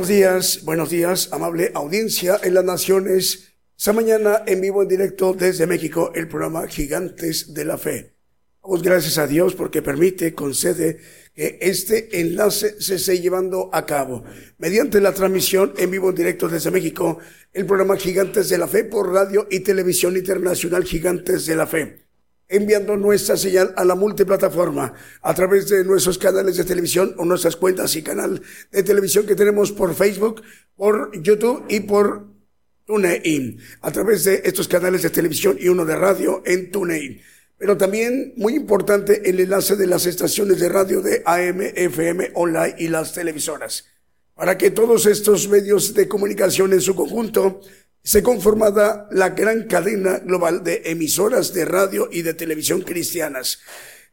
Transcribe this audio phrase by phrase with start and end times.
[0.00, 3.52] Buenos días, buenos días, amable audiencia en las naciones.
[3.76, 8.14] Esta mañana en vivo, en directo desde México, el programa Gigantes de la Fe.
[8.62, 11.00] Damos gracias a Dios porque permite, concede
[11.34, 14.24] que este enlace se esté llevando a cabo.
[14.56, 17.18] Mediante la transmisión en vivo, en directo desde México,
[17.52, 22.09] el programa Gigantes de la Fe por radio y televisión internacional Gigantes de la Fe
[22.50, 27.56] enviando nuestra señal a la multiplataforma a través de nuestros canales de televisión o nuestras
[27.56, 30.42] cuentas y canal de televisión que tenemos por Facebook,
[30.76, 32.26] por YouTube y por
[32.84, 37.22] TuneIn, a través de estos canales de televisión y uno de radio en TuneIn.
[37.56, 42.74] Pero también, muy importante, el enlace de las estaciones de radio de AM, FM, online
[42.78, 43.84] y las televisoras.
[44.34, 47.60] Para que todos estos medios de comunicación en su conjunto
[48.02, 53.60] se conformada la gran cadena global de emisoras de radio y de televisión cristianas,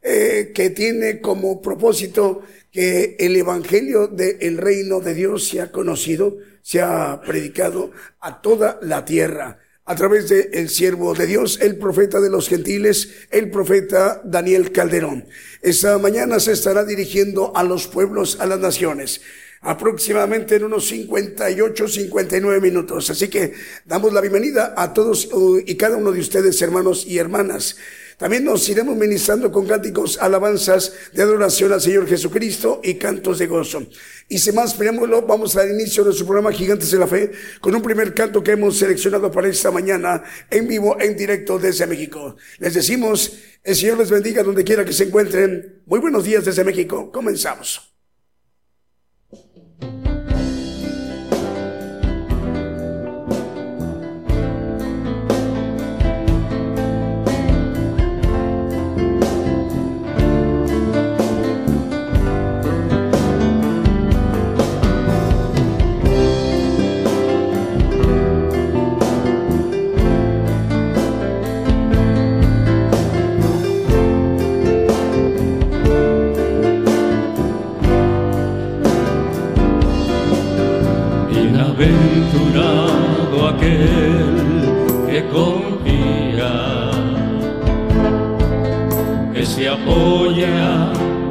[0.02, 7.22] eh, que tiene como propósito que el Evangelio del reino de Dios sea conocido, sea
[7.26, 12.30] predicado a toda la tierra a través de el siervo de Dios, el profeta de
[12.30, 15.26] los gentiles, el profeta Daniel Calderón.
[15.62, 19.22] Esta mañana se estará dirigiendo a los pueblos, a las naciones
[19.62, 23.10] aproximadamente en unos 58, 59 minutos.
[23.10, 23.54] Así que
[23.86, 27.78] damos la bienvenida a todos uh, y cada uno de ustedes, hermanos y hermanas.
[28.18, 33.46] También nos iremos ministrando con cánticos, alabanzas de adoración al Señor Jesucristo y cantos de
[33.46, 33.86] gozo.
[34.28, 37.76] Y sin más preámbulo, vamos al inicio de nuestro programa Gigantes de la Fe con
[37.76, 42.36] un primer canto que hemos seleccionado para esta mañana en vivo, en directo desde México.
[42.58, 45.84] Les decimos, el Señor les bendiga donde quiera que se encuentren.
[45.86, 47.12] Muy buenos días desde México.
[47.12, 47.97] Comenzamos.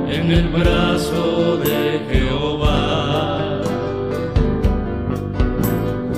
[0.09, 3.61] En el brazo de Jehová.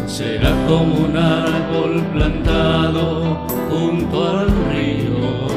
[0.06, 5.48] Será como un árbol plantado junto al río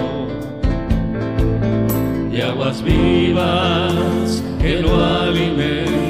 [2.31, 6.00] y aguas vivas que lo alimentan.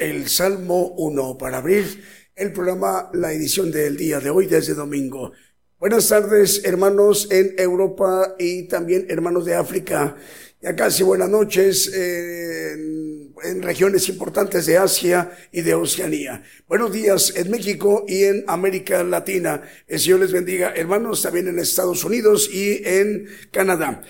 [0.00, 2.04] El Salmo 1 para abrir
[2.34, 5.32] el programa, la edición del día de hoy desde domingo.
[5.78, 10.14] Buenas tardes, hermanos en Europa y también hermanos de África.
[10.60, 16.42] Ya casi buenas noches en, en, regiones importantes de Asia y de Oceanía.
[16.68, 19.62] Buenos días en México y en América Latina.
[19.86, 24.02] El Señor les bendiga, hermanos, también en Estados Unidos y en Canadá.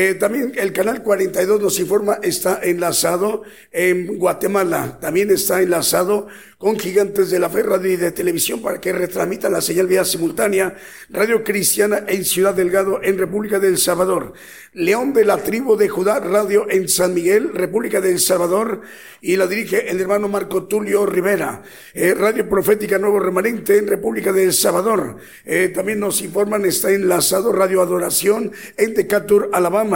[0.00, 3.42] Eh, también el canal 42 nos informa, está enlazado
[3.72, 4.96] en Guatemala.
[5.00, 9.52] También está enlazado con Gigantes de la Fe Radio y de Televisión para que retransmitan
[9.52, 10.76] la señal vía simultánea
[11.08, 14.34] Radio Cristiana en Ciudad Delgado en República del Salvador.
[14.72, 18.82] León de la Tribu de Judá Radio en San Miguel, República del Salvador
[19.20, 21.62] y la dirige el hermano Marco Tulio Rivera.
[21.94, 25.16] Eh, Radio Profética Nuevo Remanente en República del Salvador.
[25.44, 29.87] Eh, también nos informan, está enlazado Radio Adoración en Decatur, Alabama.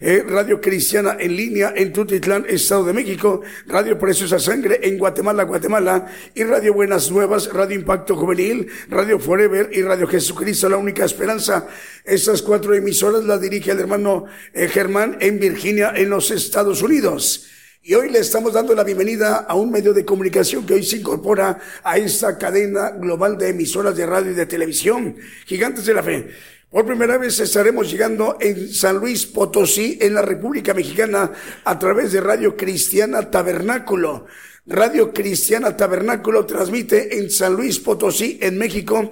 [0.00, 3.42] Eh, Radio Cristiana en línea en Tutitlán, Estado de México.
[3.66, 9.70] Radio Preciosa Sangre en Guatemala, Guatemala y Radio Buenas Nuevas, Radio Impacto Juvenil, Radio Forever
[9.72, 11.66] y Radio Jesucristo, la única esperanza.
[12.04, 17.50] Estas cuatro emisoras las dirige el hermano eh, Germán en Virginia, en los Estados Unidos.
[17.86, 20.96] Y hoy le estamos dando la bienvenida a un medio de comunicación que hoy se
[20.96, 26.02] incorpora a esta cadena global de emisoras de radio y de televisión, Gigantes de la
[26.02, 26.30] Fe.
[26.74, 31.30] Por primera vez estaremos llegando en San Luis Potosí, en la República Mexicana,
[31.62, 34.26] a través de Radio Cristiana Tabernáculo.
[34.66, 39.08] Radio Cristiana Tabernáculo transmite en San Luis Potosí, en México,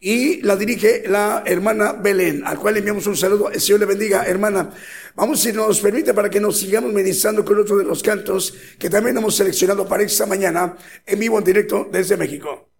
[0.00, 3.48] y la dirige la hermana Belén, al cual enviamos un saludo.
[3.60, 4.70] Señor le bendiga, hermana.
[5.14, 8.90] Vamos, si nos permite, para que nos sigamos ministrando con otro de los cantos que
[8.90, 12.73] también hemos seleccionado para esta mañana en vivo, en directo desde México.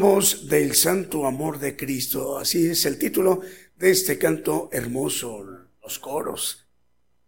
[0.00, 2.38] Del Santo Amor de Cristo.
[2.38, 3.42] Así es el título
[3.76, 5.44] de este canto hermoso,
[5.82, 6.66] los coros.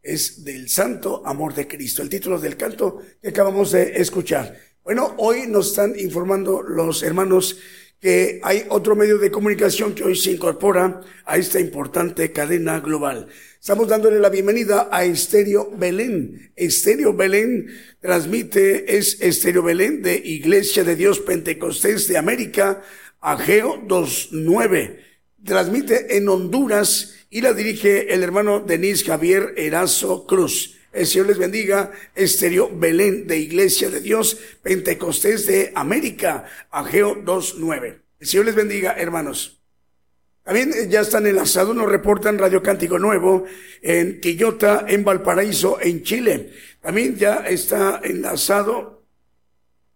[0.00, 4.58] Es del Santo Amor de Cristo, el título del canto que acabamos de escuchar.
[4.82, 7.58] Bueno, hoy nos están informando los hermanos
[8.02, 13.28] que hay otro medio de comunicación que hoy se incorpora a esta importante cadena global.
[13.60, 16.50] Estamos dándole la bienvenida a Estéreo Belén.
[16.56, 17.68] Estéreo Belén
[18.00, 22.82] transmite, es Estéreo Belén de Iglesia de Dios Pentecostés de América,
[23.20, 24.98] Ageo 29.
[25.44, 30.76] Transmite en Honduras y la dirige el hermano Denis Javier Erazo Cruz.
[30.92, 31.90] El Señor les bendiga.
[32.14, 38.00] Estéreo Belén de Iglesia de Dios Pentecostés de América, Ageo 29.
[38.20, 39.62] El Señor les bendiga, hermanos.
[40.44, 43.46] También eh, ya están enlazados, nos reportan Radio Cántico Nuevo
[43.80, 46.52] en Quillota, en Valparaíso, en Chile.
[46.80, 49.04] También ya está enlazado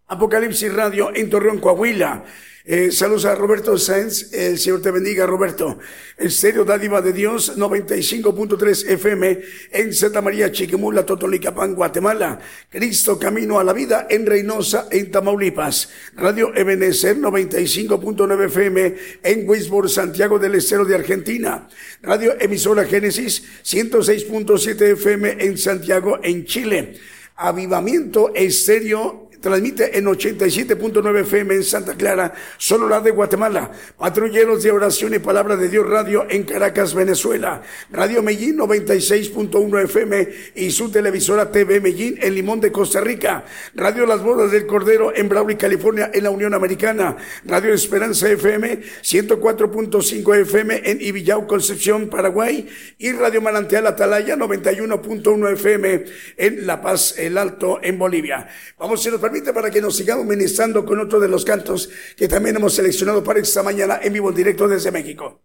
[0.06, 2.24] Apocalipsis Radio en Torreón, Coahuila.
[2.68, 4.32] Eh, saludos a Roberto Sáenz.
[4.32, 5.78] El Señor te bendiga, Roberto.
[6.18, 12.40] Estéreo Dádiva de Dios, 95.3 FM en Santa María, Chiquimula, Totonicapán, Guatemala.
[12.68, 15.90] Cristo Camino a la Vida en Reynosa, en Tamaulipas.
[16.16, 21.68] Radio Ebenezer, 95.9 FM en Wisborne, Santiago del Estero de Argentina.
[22.02, 26.94] Radio Emisora Génesis, 106.7 FM en Santiago, en Chile.
[27.36, 33.70] Avivamiento Estéreo transmite en 87.9 FM en Santa Clara, solo la de Guatemala.
[33.98, 37.62] Patrulleros de Oración y Palabra de Dios Radio en Caracas, Venezuela.
[37.90, 43.44] Radio Medellín 96.1 FM y su televisora TV Medellín en Limón de Costa Rica.
[43.74, 47.16] Radio Las Bodas del Cordero en Brawley, California, en la Unión Americana.
[47.44, 52.68] Radio Esperanza FM 104.5 FM en Ibillau, Concepción, Paraguay.
[52.98, 56.04] Y Radio Manantial Atalaya 91.1 FM
[56.36, 58.48] en La Paz, El Alto, en Bolivia.
[58.78, 62.28] Vamos a ir permite para que nos sigamos ministrando con otro de los cantos que
[62.28, 65.42] también hemos seleccionado para esta mañana en vivo directo desde México.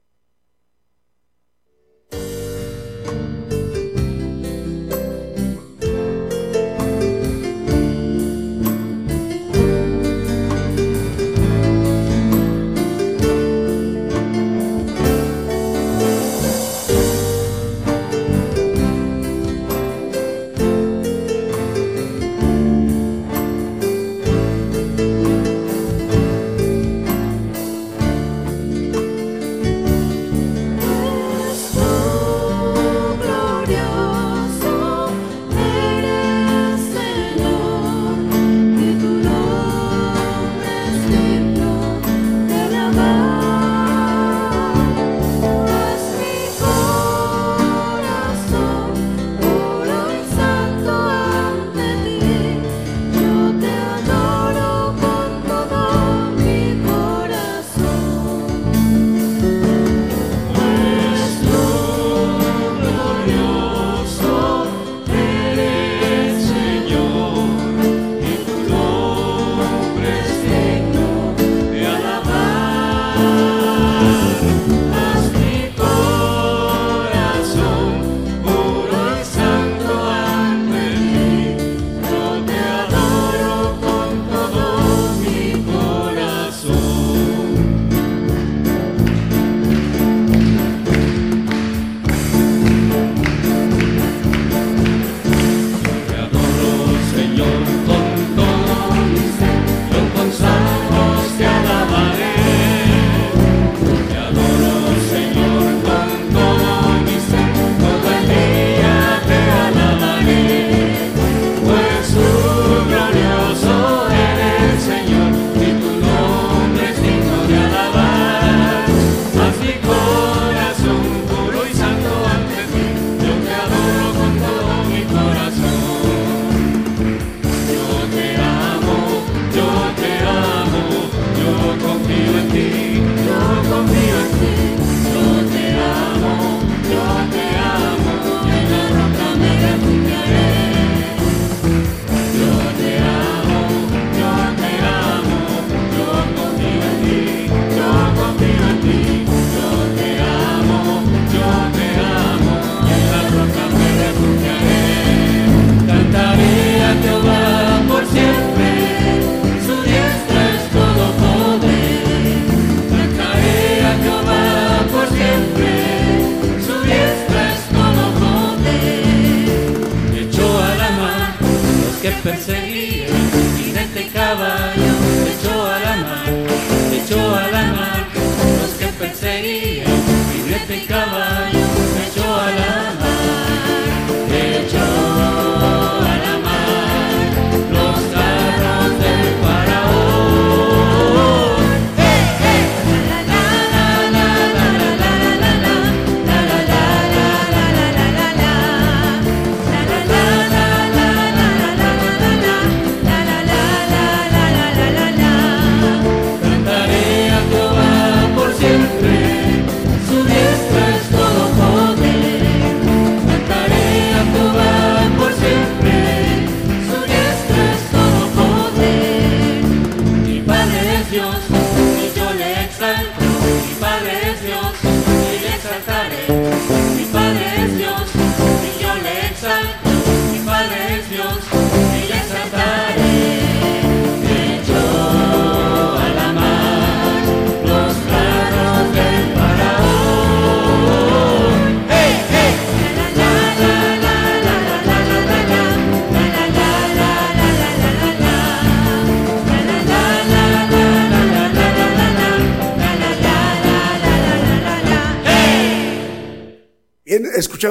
[133.87, 134.10] me.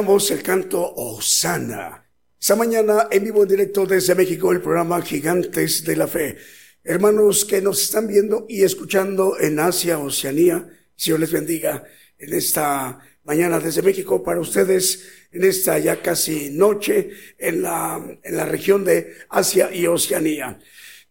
[0.01, 2.07] Escuchamos el canto Osana.
[2.41, 6.39] Esta mañana en vivo en directo desde México el programa Gigantes de la Fe.
[6.83, 11.85] Hermanos que nos están viendo y escuchando en Asia, Oceanía, Dios les bendiga
[12.17, 18.37] en esta mañana desde México para ustedes en esta ya casi noche en la, en
[18.39, 20.59] la región de Asia y Oceanía.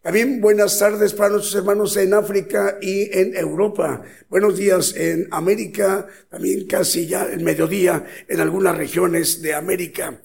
[0.02, 4.02] También buenas tardes para nuestros hermanos en África y en Europa.
[4.30, 10.22] Buenos días en América, también casi ya el mediodía en algunas regiones de América.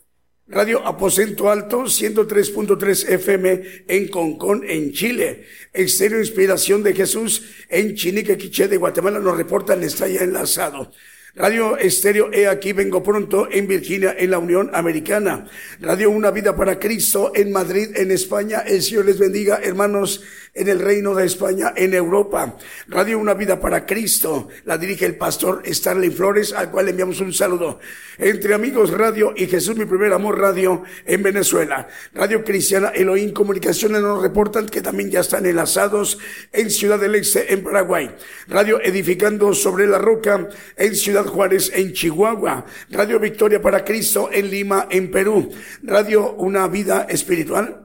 [0.48, 5.44] Radio Aposento Alto, 103.3 FM en Concón, en Chile.
[5.74, 10.94] Exterior Inspiración de Jesús en Chinique, de Guatemala nos reportan, está ya enlazado.
[11.38, 15.46] Radio Estéreo He Aquí Vengo Pronto en Virginia, en la Unión Americana.
[15.82, 18.60] Radio Una Vida para Cristo en Madrid, en España.
[18.60, 20.24] El Señor les bendiga, hermanos
[20.56, 22.58] en el reino de España, en Europa.
[22.88, 27.20] Radio Una Vida para Cristo, la dirige el pastor Stanley Flores, al cual le enviamos
[27.20, 27.80] un saludo.
[28.18, 31.90] Entre Amigos Radio y Jesús Mi Primer Amor Radio en Venezuela.
[32.14, 36.18] Radio Cristiana Elohim Comunicaciones nos reportan que también ya están enlazados
[36.54, 38.16] en Ciudad del Este, en Paraguay.
[38.48, 42.66] Radio Edificando sobre la Roca en Ciudad Juárez, en Chihuahua.
[42.92, 45.50] Radio Victoria para Cristo en Lima, en Perú.
[45.84, 47.82] Radio Una Vida Espiritual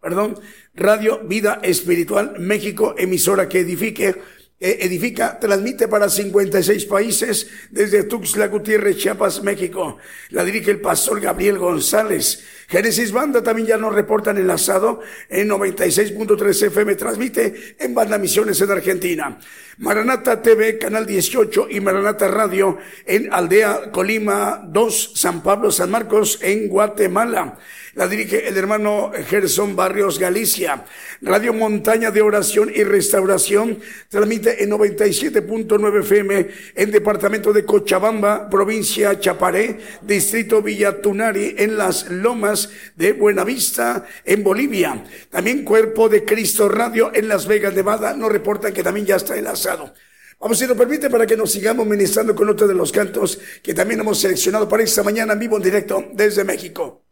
[0.00, 0.38] perdón,
[0.78, 4.14] Radio Vida Espiritual México, emisora que edifique,
[4.60, 9.98] edifica, transmite para 56 países desde Tuxtla Gutiérrez, Chiapas, México.
[10.30, 12.44] La dirige el pastor Gabriel González.
[12.68, 15.00] Génesis Banda también ya nos reportan enlazado
[15.30, 19.38] en 96.3 FM, transmite en Banda Misiones en Argentina.
[19.78, 22.76] Maranata TV, Canal 18 y Maranata Radio
[23.06, 27.56] en Aldea Colima 2, San Pablo, San Marcos en Guatemala.
[27.94, 30.84] La dirige el hermano Gerson Barrios Galicia.
[31.22, 33.78] Radio Montaña de Oración y Restauración
[34.08, 42.08] transmite en 97.9 FM en departamento de Cochabamba, provincia Chaparé, distrito Villa Tunari, en las
[42.10, 42.57] lomas
[42.96, 45.04] de Buenavista, en Bolivia.
[45.30, 49.36] También Cuerpo de Cristo Radio en Las Vegas, Nevada, nos reportan que también ya está
[49.36, 49.92] enlazado.
[50.40, 53.74] Vamos, si nos permite, para que nos sigamos ministrando con otro de los cantos que
[53.74, 57.07] también hemos seleccionado para esta mañana en vivo en directo desde México.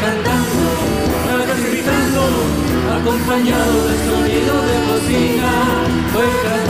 [0.00, 0.68] cantando,
[1.32, 2.22] hagas gritando,
[3.00, 5.52] acompañado del sonido de bocina,
[6.12, 6.67] pues voy cantando.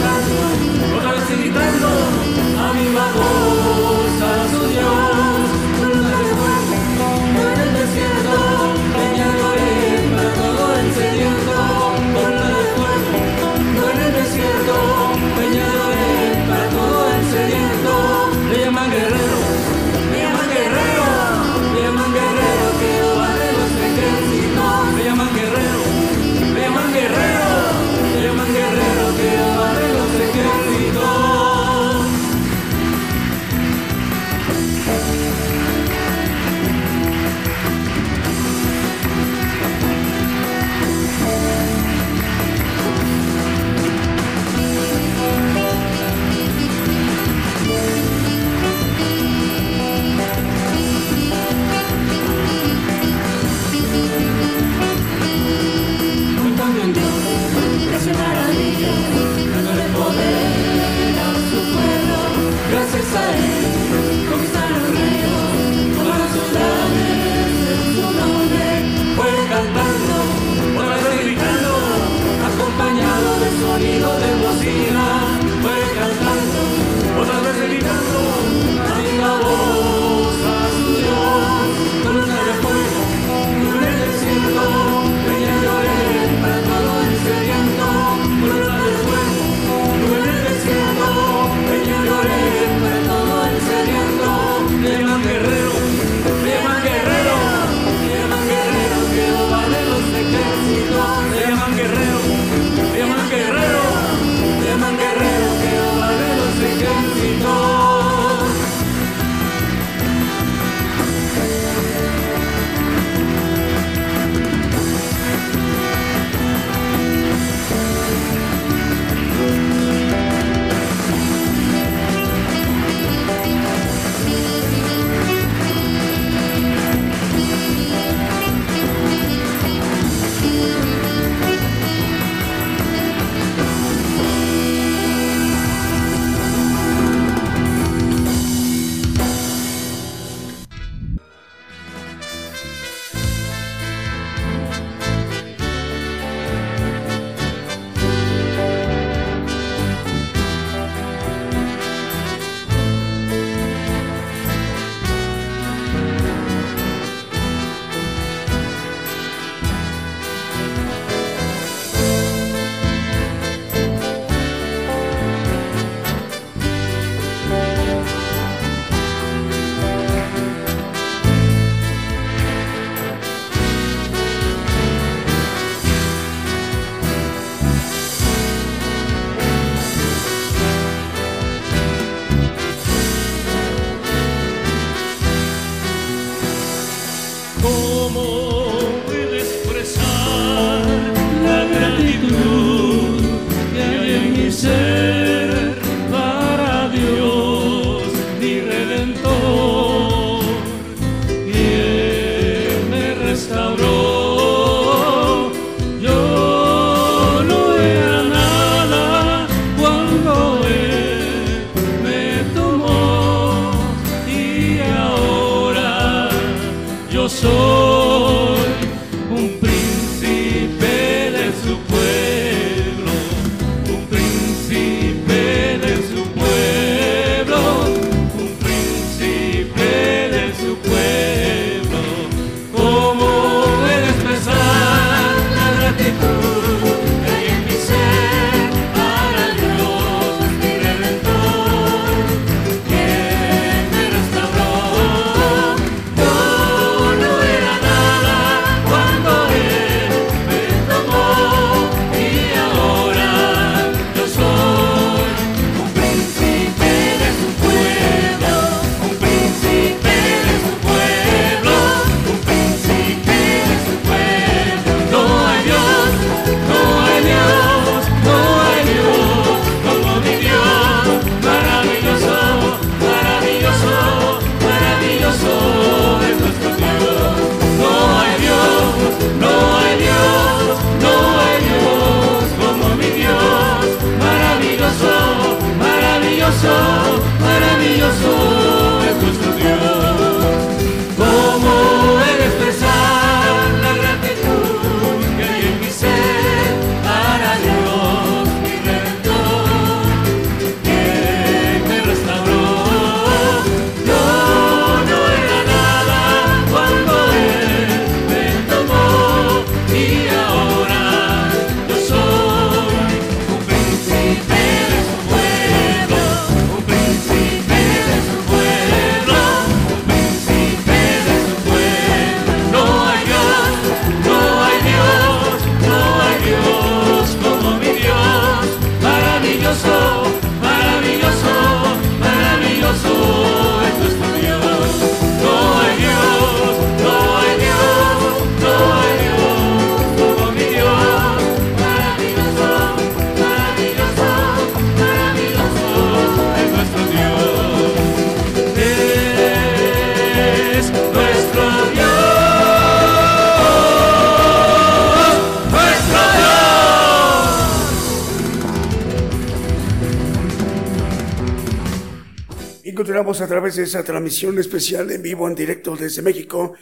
[363.28, 366.72] A través de esa transmisión especial en vivo, en directo desde México,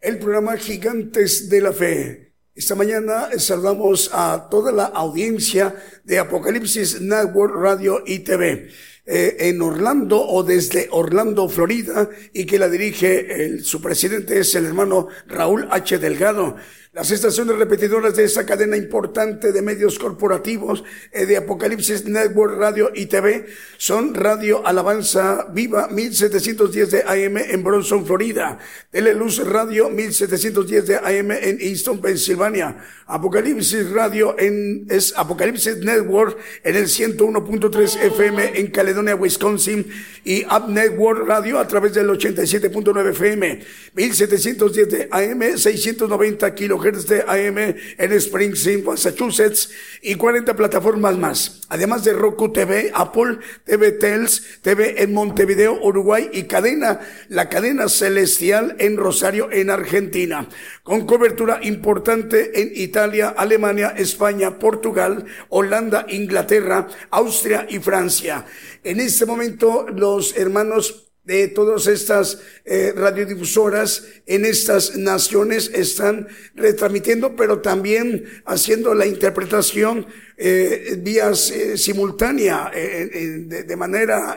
[0.00, 2.32] el programa Gigantes de la Fe.
[2.54, 8.68] Esta mañana saludamos a toda la audiencia de Apocalipsis Network Radio y TV.
[9.04, 14.66] Eh, en Orlando o desde Orlando, Florida, y que la dirige su presidente es el
[14.66, 15.98] hermano Raúl H.
[15.98, 16.56] Delgado.
[16.96, 20.82] Las estaciones repetidoras de esa cadena importante de medios corporativos
[21.12, 23.44] eh, de Apocalipsis Network Radio y TV
[23.76, 28.58] son Radio Alabanza Viva 1710 de AM en Bronson, Florida,
[28.90, 36.76] Teleluz Radio 1710 de AM en Easton, Pensilvania, Apocalipsis Radio en es Apocalipsis Network en
[36.76, 39.86] el 101.3 FM en Caledonia, Wisconsin
[40.24, 43.60] y Up Network Radio a través del 87.9 FM,
[43.92, 47.58] 1710 de AM, 690 kilohertz de AM
[47.98, 49.70] en Springfield, Massachusetts
[50.02, 51.62] y 40 plataformas más.
[51.68, 57.88] Además de Roku TV, Apple TV Tels, TV en Montevideo, Uruguay y cadena, la cadena
[57.88, 60.48] celestial en Rosario, en Argentina.
[60.84, 68.44] Con cobertura importante en Italia, Alemania, España, Portugal, Holanda, Inglaterra, Austria y Francia.
[68.84, 77.34] En este momento los hermanos de todas estas eh, radiodifusoras en estas naciones están retransmitiendo,
[77.34, 80.06] pero también haciendo la interpretación
[80.38, 83.08] eh, vías eh, simultánea, eh,
[83.46, 84.36] de, de, manera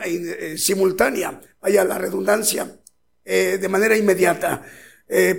[0.56, 2.76] simultánea, vaya la redundancia,
[3.24, 4.64] de manera inmediata.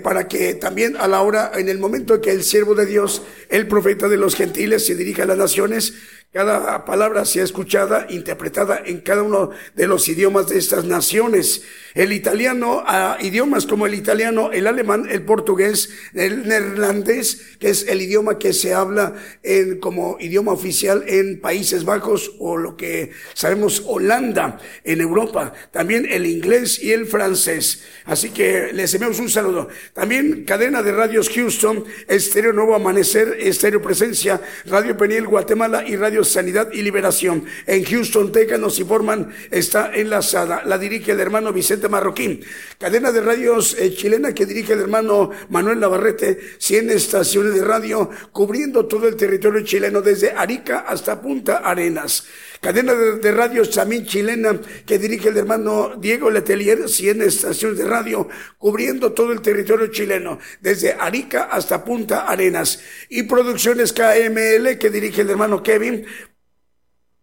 [0.02, 3.66] para que también a la hora, en el momento que el siervo de Dios, el
[3.66, 5.94] profeta de los gentiles, se dirija a las naciones,
[6.32, 11.62] cada palabra sea escuchada, interpretada en cada uno de los idiomas de estas naciones.
[11.94, 17.86] El italiano, a idiomas como el italiano, el alemán, el portugués, el neerlandés, que es
[17.86, 23.10] el idioma que se habla en, como idioma oficial en Países Bajos o lo que
[23.34, 25.52] sabemos Holanda en Europa.
[25.70, 27.82] También el inglés y el francés.
[28.06, 29.68] Así que les enviamos un saludo.
[29.92, 36.21] También cadena de radios Houston, Estéreo Nuevo Amanecer, Estéreo Presencia, Radio Peniel Guatemala y Radio
[36.24, 37.44] Sanidad y Liberación.
[37.66, 40.62] En Houston, Texas, nos informan, está enlazada.
[40.64, 42.44] La dirige el hermano Vicente Marroquín.
[42.78, 46.38] Cadena de radios eh, chilena que dirige el hermano Manuel Navarrete.
[46.58, 52.24] 100 estaciones de radio cubriendo todo el territorio chileno desde Arica hasta Punta Arenas.
[52.62, 58.28] Cadena de, radios también chilena que dirige el hermano Diego Letelier, 100 estaciones de radio
[58.56, 62.80] cubriendo todo el territorio chileno, desde Arica hasta Punta Arenas.
[63.08, 66.06] Y producciones KML que dirige el hermano Kevin,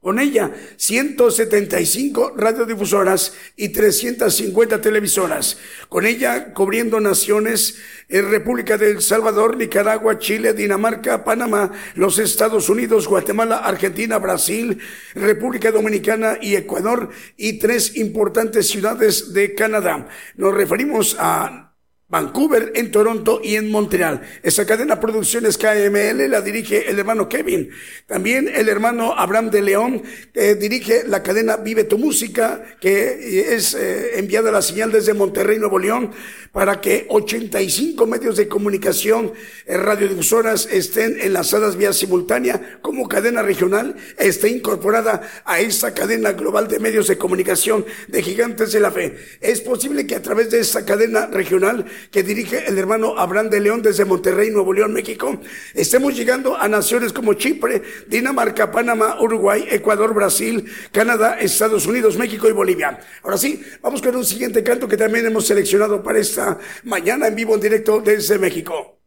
[0.01, 5.57] con ella, 175 radiodifusoras y 350 televisoras.
[5.89, 13.09] Con ella, cubriendo naciones en República del Salvador, Nicaragua, Chile, Dinamarca, Panamá, los Estados Unidos,
[13.09, 14.79] Guatemala, Argentina, Brasil,
[15.15, 20.07] República Dominicana y Ecuador y tres importantes ciudades de Canadá.
[20.37, 21.68] Nos referimos a
[22.09, 24.21] Vancouver, en Toronto y en Montreal.
[24.41, 27.69] Esa cadena Producciones KML la dirige el hermano Kevin.
[28.07, 30.01] También el hermano Abraham de León
[30.33, 35.77] dirige la cadena Vive tu Música, que es eh, enviada la señal desde Monterrey, Nuevo
[35.77, 36.11] León,
[36.51, 39.33] para que 85 medios de comunicación,
[39.65, 46.67] eh, radiodifusoras estén enlazadas vía simultánea como cadena regional, esté incorporada a esta cadena global
[46.67, 49.15] de medios de comunicación de Gigantes de la Fe.
[49.41, 53.59] Es posible que a través de esta cadena regional que dirige el hermano Abraham de
[53.59, 55.39] León desde Monterrey, Nuevo León, México,
[55.73, 62.47] estemos llegando a naciones como Chipre, Dinamarca, Panamá, Uruguay, Ecuador, Brasil, Canadá, Estados Unidos, México
[62.47, 62.99] y Bolivia.
[63.23, 67.35] Ahora sí, vamos con un siguiente canto que también hemos seleccionado para esta mañana en
[67.35, 68.99] vivo en directo desde México.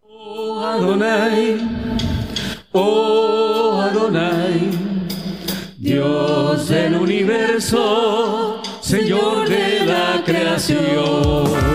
[0.00, 1.58] Oh Adonai,
[2.72, 4.70] oh Adonai,
[5.78, 11.71] Dios del universo, Señor de la creación.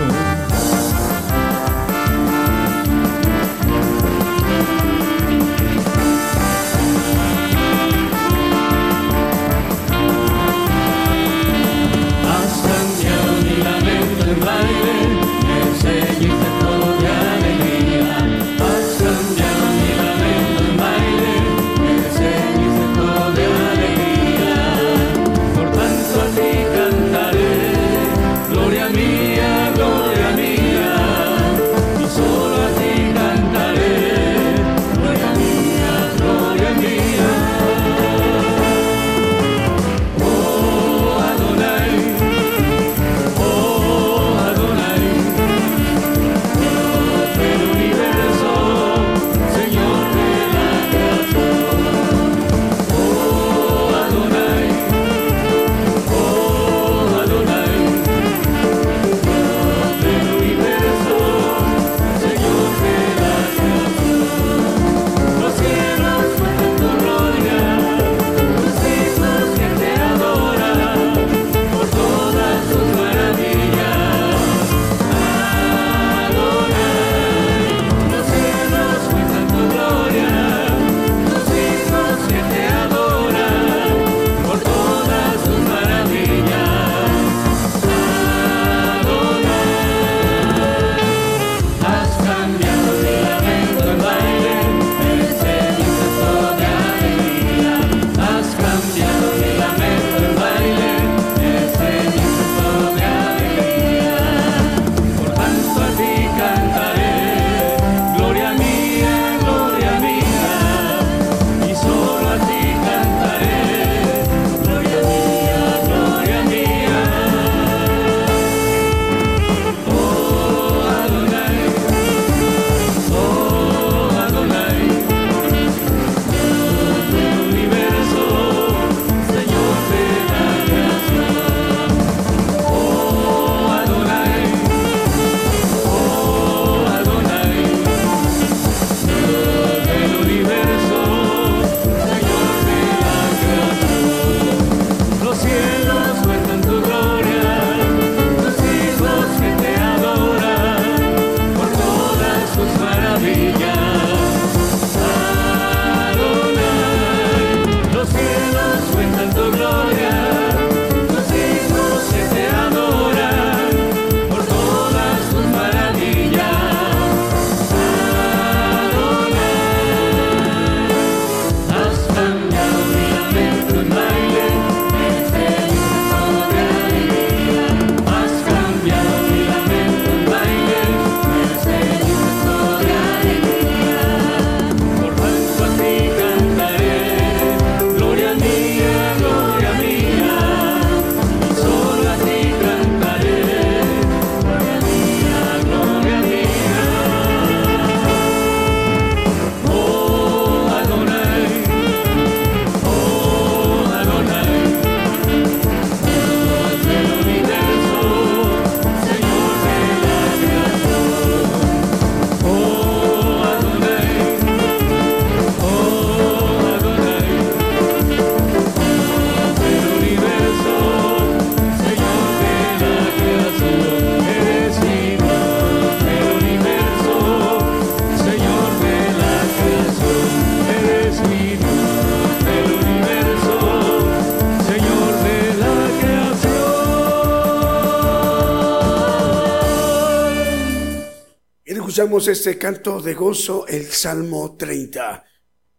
[241.98, 245.27] Escuchamos este canto de gozo, el Salmo 30.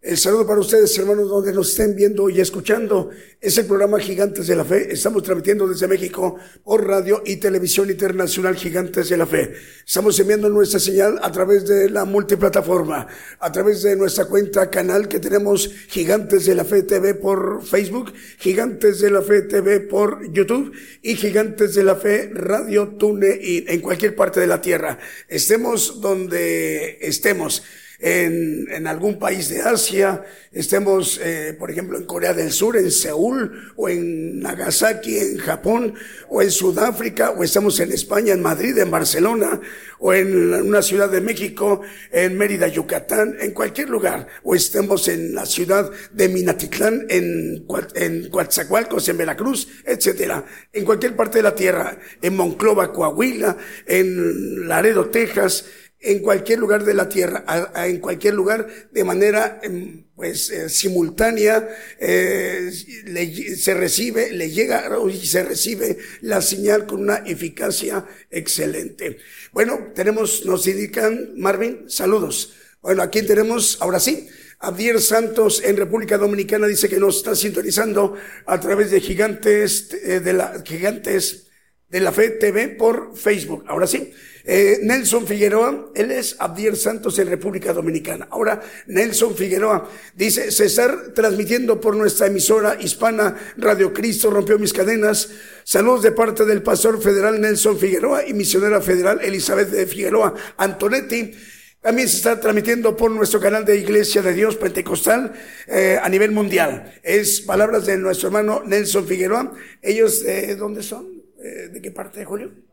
[0.09, 3.11] El saludo para ustedes, hermanos, donde nos estén viendo y escuchando.
[3.39, 4.91] Es el programa Gigantes de la Fe.
[4.91, 9.53] Estamos transmitiendo desde México por radio y televisión internacional Gigantes de la Fe.
[9.85, 13.05] Estamos enviando nuestra señal a través de la multiplataforma,
[13.39, 18.11] a través de nuestra cuenta canal que tenemos Gigantes de la Fe TV por Facebook,
[18.39, 23.63] Gigantes de la Fe TV por YouTube y Gigantes de la Fe Radio Tune y
[23.67, 24.97] en cualquier parte de la tierra.
[25.27, 27.61] Estemos donde estemos
[27.99, 32.91] en, en algún país de Asia, estemos, eh, por ejemplo, en Corea del Sur, en
[32.91, 35.93] Seúl, o en Nagasaki, en Japón,
[36.29, 39.59] o en Sudáfrica, o estamos en España, en Madrid, en Barcelona,
[39.99, 41.81] o en una ciudad de México,
[42.11, 48.29] en Mérida, Yucatán, en cualquier lugar, o estemos en la ciudad de Minatitlán, en, en
[48.29, 55.09] Coatzacoalcos, en Veracruz, etcétera, en cualquier parte de la tierra, en Monclova, Coahuila, en Laredo,
[55.09, 55.65] Texas,
[56.01, 57.43] en cualquier lugar de la tierra,
[57.75, 61.67] en cualquier lugar de manera em, pues eh, simultánea
[61.99, 69.17] eh, se recibe, le llega y se recibe la señal con una eficacia excelente.
[69.51, 72.53] Bueno, tenemos, nos indican, Marvin, saludos.
[72.81, 74.29] Bueno, aquí tenemos, ahora sí,
[74.59, 80.21] Abdiel Santos en República Dominicana dice que nos está sintonizando a través de Gigantes eh,
[80.21, 81.47] de la Gigantes
[81.89, 83.65] de la Fe TV por Facebook.
[83.67, 84.13] Ahora sí.
[84.51, 88.27] Eh, Nelson Figueroa, él es Abdiel Santos en República Dominicana.
[88.31, 95.29] Ahora, Nelson Figueroa dice, está transmitiendo por nuestra emisora hispana Radio Cristo, rompió mis cadenas.
[95.63, 101.31] Saludos de parte del pastor federal Nelson Figueroa y misionera federal Elizabeth de Figueroa Antonetti.
[101.79, 105.31] También se está transmitiendo por nuestro canal de Iglesia de Dios Pentecostal
[105.67, 106.99] eh, a nivel mundial.
[107.03, 109.53] Es palabras de nuestro hermano Nelson Figueroa.
[109.79, 111.21] Ellos, eh, ¿dónde son?
[111.39, 112.68] Eh, ¿De qué parte, Julio?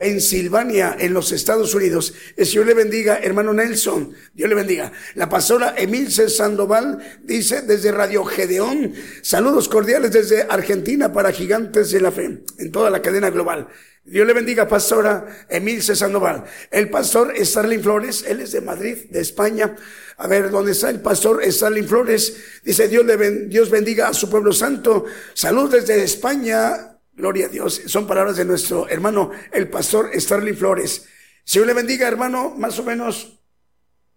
[0.00, 2.14] Pensilvania, en los Estados Unidos.
[2.34, 4.14] El le bendiga, hermano Nelson.
[4.32, 4.90] Dios le bendiga.
[5.14, 12.00] La pastora Emilce Sandoval dice desde Radio Gedeón, saludos cordiales desde Argentina para gigantes de
[12.00, 13.68] la fe, en toda la cadena global.
[14.02, 16.44] Dios le bendiga, pastora Emilce Sandoval.
[16.70, 19.76] El pastor Starling Flores, él es de Madrid, de España.
[20.16, 22.34] A ver, ¿dónde está el pastor Starling Flores?
[22.64, 25.04] Dice, Dios, le Dios bendiga a su pueblo santo.
[25.34, 26.89] Salud desde España,
[27.20, 27.82] Gloria a Dios.
[27.84, 31.06] Son palabras de nuestro hermano, el pastor Starling Flores.
[31.44, 33.40] Señor le bendiga, hermano, más o menos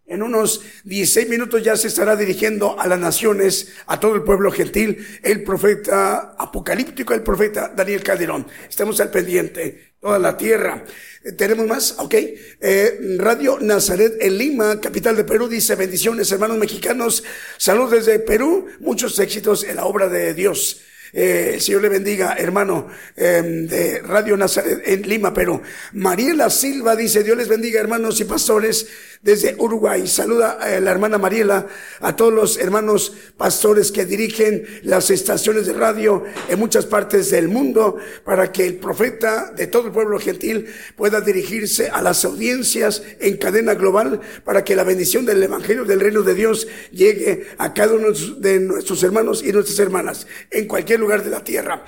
[0.05, 4.51] en unos 16 minutos ya se estará dirigiendo a las naciones, a todo el pueblo
[4.51, 8.47] gentil, el profeta apocalíptico, el profeta Daniel Calderón.
[8.69, 10.85] Estamos al pendiente, toda la tierra.
[11.23, 11.95] Eh, ¿Tenemos más?
[11.99, 12.15] Ok.
[12.15, 17.23] Eh, Radio Nazaret en Lima, capital de Perú, dice bendiciones, hermanos mexicanos.
[17.57, 20.81] Saludos desde Perú, muchos éxitos en la obra de Dios.
[21.15, 25.61] Eh, Señor le bendiga, hermano em, de Radio Nazaret en Lima, Perú.
[25.93, 28.87] Mariela Silva dice, Dios les bendiga, hermanos y pastores
[29.21, 30.07] desde Uruguay.
[30.07, 31.67] Saluda a la hermana Mariela,
[32.01, 37.47] a todos los hermanos pastores que dirigen las estaciones de radio en muchas partes del
[37.47, 40.65] mundo para que el profeta de todo el pueblo gentil
[40.97, 45.99] pueda dirigirse a las audiencias en cadena global para que la bendición del Evangelio del
[45.99, 48.07] Reino de Dios llegue a cada uno
[48.37, 51.85] de nuestros hermanos y nuestras hermanas en cualquier lugar de la tierra.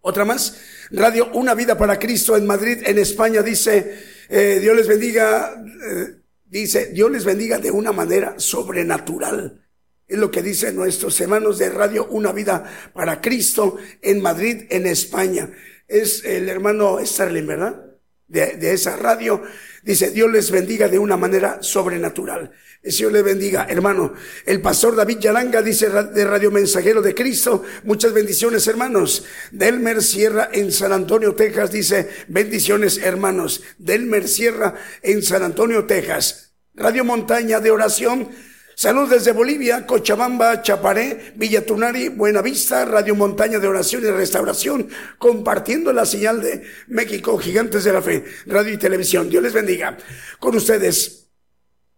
[0.00, 4.86] Otra más, Radio Una Vida para Cristo en Madrid, en España, dice, eh, Dios les
[4.86, 5.52] bendiga,
[5.84, 9.66] eh, dice, Dios les bendiga de una manera sobrenatural.
[10.06, 14.86] Es lo que dicen nuestros hermanos de Radio Una Vida para Cristo en Madrid, en
[14.86, 15.50] España.
[15.88, 17.84] Es el hermano Starling, ¿verdad?
[18.28, 19.42] De, de esa radio.
[19.86, 22.50] Dice, Dios les bendiga de una manera sobrenatural.
[22.82, 24.14] El Señor le bendiga, hermano.
[24.44, 27.62] El pastor David Yalanga dice de Radio Mensajero de Cristo.
[27.84, 29.24] Muchas bendiciones, hermanos.
[29.52, 33.62] Delmer Sierra en San Antonio, Texas dice bendiciones, hermanos.
[33.78, 36.54] Delmer Sierra en San Antonio, Texas.
[36.74, 38.30] Radio Montaña de Oración.
[38.78, 46.04] Salud desde Bolivia, Cochabamba, Chaparé, Villatunari, Buenavista, Radio Montaña de Oración y Restauración, compartiendo la
[46.04, 49.30] señal de México, Gigantes de la Fe, Radio y Televisión.
[49.30, 49.96] Dios les bendiga.
[50.38, 51.26] Con ustedes,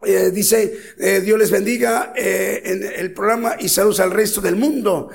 [0.04, 4.54] eh, dice, eh, Dios les bendiga eh, en el programa y saludos al resto del
[4.54, 5.10] mundo.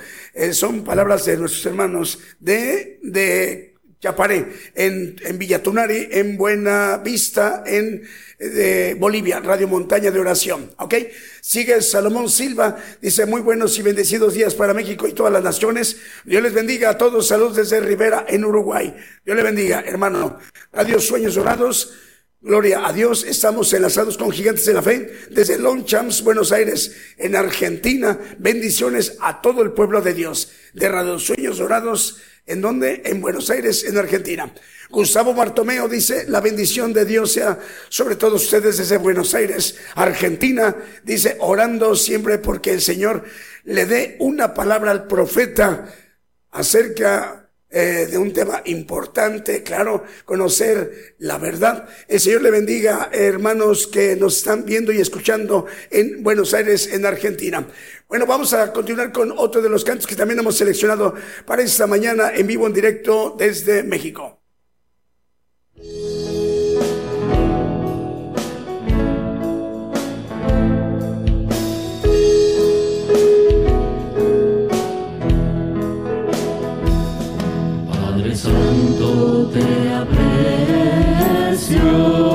[0.52, 8.02] son palabras de nuestros hermanos de, de Chaparé, en, en Villatunari, en Buena Vista, en
[8.38, 10.70] de Bolivia, Radio Montaña de Oración.
[10.78, 10.94] ¿Ok?
[11.46, 15.98] Sigue Salomón Silva, dice muy buenos y bendecidos días para México y todas las naciones.
[16.24, 17.28] Dios les bendiga a todos.
[17.28, 18.96] Saludos desde Rivera, en Uruguay.
[19.26, 20.38] Dios les bendiga, hermano.
[20.72, 21.92] Radio Sueños Dorados.
[22.40, 27.36] Gloria a Dios, estamos enlazados con Gigantes de la Fe desde Longchamps, Buenos Aires, en
[27.36, 28.18] Argentina.
[28.38, 30.50] Bendiciones a todo el pueblo de Dios.
[30.72, 33.02] De Radio Sueños Dorados ¿En dónde?
[33.06, 34.52] En Buenos Aires, en Argentina.
[34.90, 40.76] Gustavo Bartomeo dice, la bendición de Dios sea sobre todos ustedes desde Buenos Aires, Argentina.
[41.02, 43.24] Dice, orando siempre porque el Señor
[43.64, 45.92] le dé una palabra al profeta
[46.50, 47.43] acerca
[47.76, 51.88] eh, de un tema importante, claro, conocer la verdad.
[52.06, 57.04] El Señor le bendiga, hermanos que nos están viendo y escuchando en Buenos Aires, en
[57.04, 57.66] Argentina.
[58.08, 61.16] Bueno, vamos a continuar con otro de los cantos que también hemos seleccionado
[61.46, 64.43] para esta mañana en vivo, en directo desde México.
[81.64, 82.33] silencioso.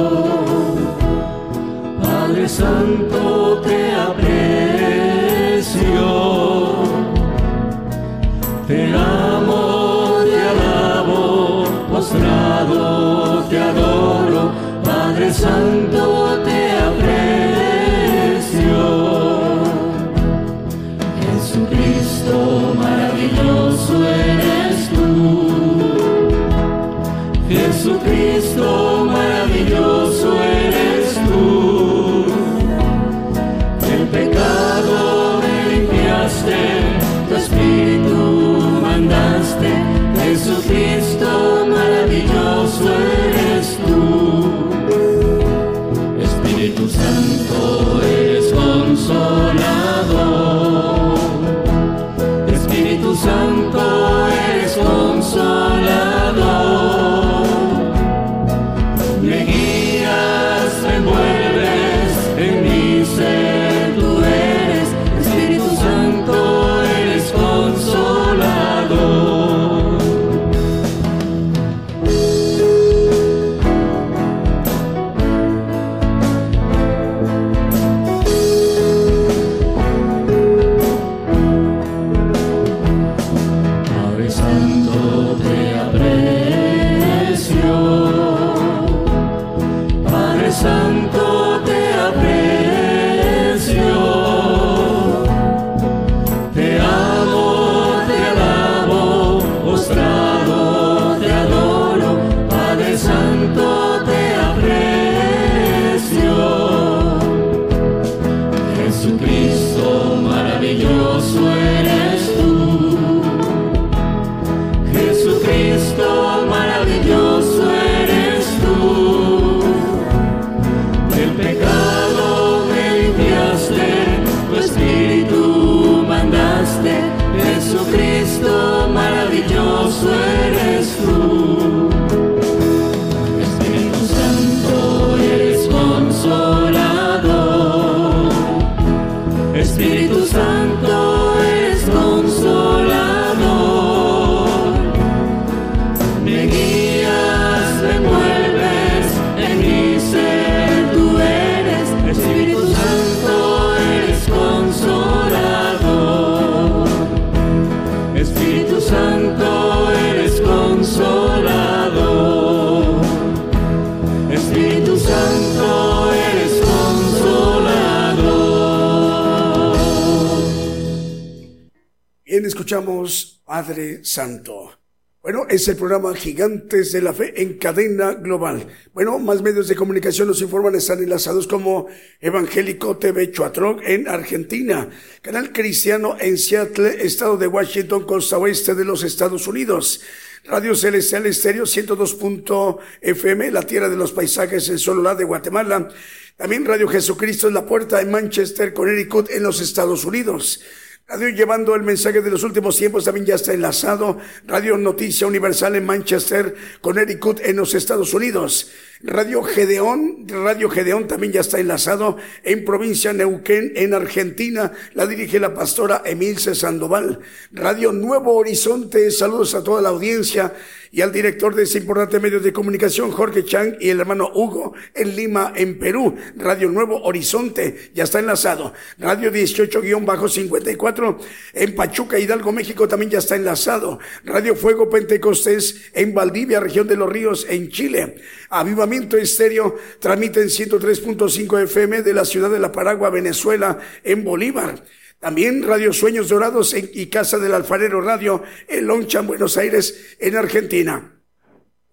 [174.03, 174.79] Santo.
[175.21, 178.67] Bueno, es el programa Gigantes de la Fe en cadena global.
[178.93, 181.87] Bueno, más medios de comunicación nos informan, están enlazados como
[182.21, 184.89] Evangélico TV Chuatrón en Argentina,
[185.21, 190.01] Canal Cristiano en Seattle, Estado de Washington, costa oeste de los Estados Unidos.
[190.45, 195.89] Radio Celestial Estéreo 102.fm, la tierra de los paisajes en Sololá de Guatemala.
[196.37, 200.61] También Radio Jesucristo en la puerta en Manchester, Connecticut, en los Estados Unidos.
[201.09, 204.19] Radio llevando el mensaje de los últimos tiempos también ya está enlazado.
[204.45, 208.71] Radio Noticia Universal en Manchester, Connecticut en los Estados Unidos.
[209.01, 214.73] Radio Gedeón, Radio Gedeón también ya está enlazado en provincia Neuquén, en Argentina.
[214.93, 217.19] La dirige la pastora Emilce Sandoval.
[217.53, 220.53] Radio Nuevo Horizonte, saludos a toda la audiencia
[220.91, 224.73] y al director de ese importante medio de comunicación, Jorge Chang, y el hermano Hugo,
[224.93, 226.15] en Lima, en Perú.
[226.35, 228.73] Radio Nuevo Horizonte, ya está enlazado.
[228.97, 231.17] Radio 18-54,
[231.53, 233.99] en Pachuca, Hidalgo, México, también ya está enlazado.
[234.25, 238.15] Radio Fuego Pentecostés, en Valdivia, región de los Ríos, en Chile.
[238.49, 244.83] Avivamiento Estéreo transmite en 103.5 FM de la ciudad de La Paragua, Venezuela, en Bolívar.
[245.19, 251.18] También Radio Sueños Dorados y Casa del Alfarero Radio en Lonchan, Buenos Aires, en Argentina.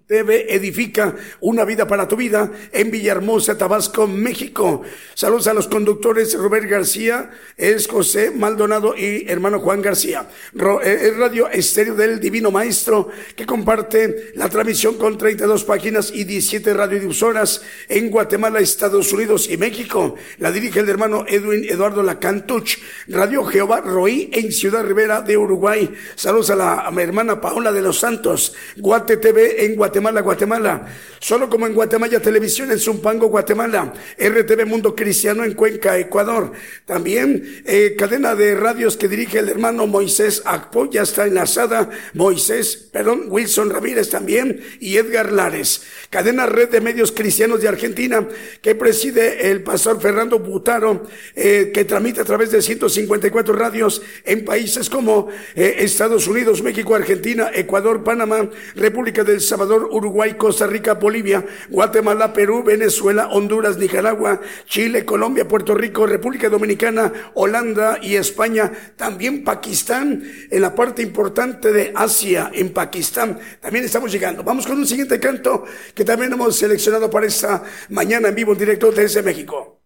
[0.06, 4.82] TV edifica una vida para tu vida en Villahermosa, Tabasco, México.
[5.14, 10.28] Saludos a los conductores Robert García, es José Maldonado y hermano Juan García.
[10.54, 16.72] Eh, Radio Estéreo del Divino Maestro que comparte la transmisión con 32 páginas y 17
[16.72, 20.14] radiodifusoras en Guatemala, Estados Unidos y México.
[20.38, 22.78] La dirige el hermano Edwin Eduardo Lacantuch.
[23.08, 25.92] Radio Jehová Roí en Ciudad Rivera de Uruguay.
[26.14, 28.54] Saludos a la hermana Paola de los Santos.
[28.76, 29.95] Guate TV en Guatemala.
[29.96, 30.86] Guatemala, Guatemala.
[31.20, 33.94] Solo como en Guatemala Televisión en Zumpango, Guatemala.
[34.18, 36.52] RTV Mundo Cristiano en Cuenca, Ecuador.
[36.84, 41.88] También eh, cadena de radios que dirige el hermano Moisés Akpo, ya está enlazada.
[42.12, 45.84] Moisés, perdón, Wilson Ramírez también y Edgar Lares.
[46.10, 48.28] Cadena Red de Medios Cristianos de Argentina
[48.60, 54.44] que preside el pastor Fernando Butaro, eh, que tramita a través de 154 radios en
[54.44, 60.94] países como eh, Estados Unidos, México, Argentina, Ecuador, Panamá, República del Salvador, Uruguay, Costa Rica,
[60.94, 68.72] Bolivia, Guatemala, Perú, Venezuela, Honduras, Nicaragua, Chile, Colombia, Puerto Rico, República Dominicana, Holanda y España.
[68.96, 73.38] También Pakistán, en la parte importante de Asia, en Pakistán.
[73.60, 74.42] También estamos llegando.
[74.42, 75.64] Vamos con un siguiente canto
[75.94, 79.85] que también hemos seleccionado para esta mañana en vivo en directo desde México.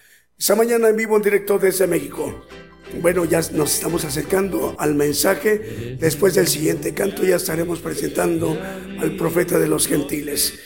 [0.41, 2.47] Esta mañana en vivo en directo desde México.
[2.99, 5.95] Bueno, ya nos estamos acercando al mensaje.
[5.99, 8.59] Después del siguiente canto ya estaremos presentando
[8.99, 10.59] al profeta de los gentiles.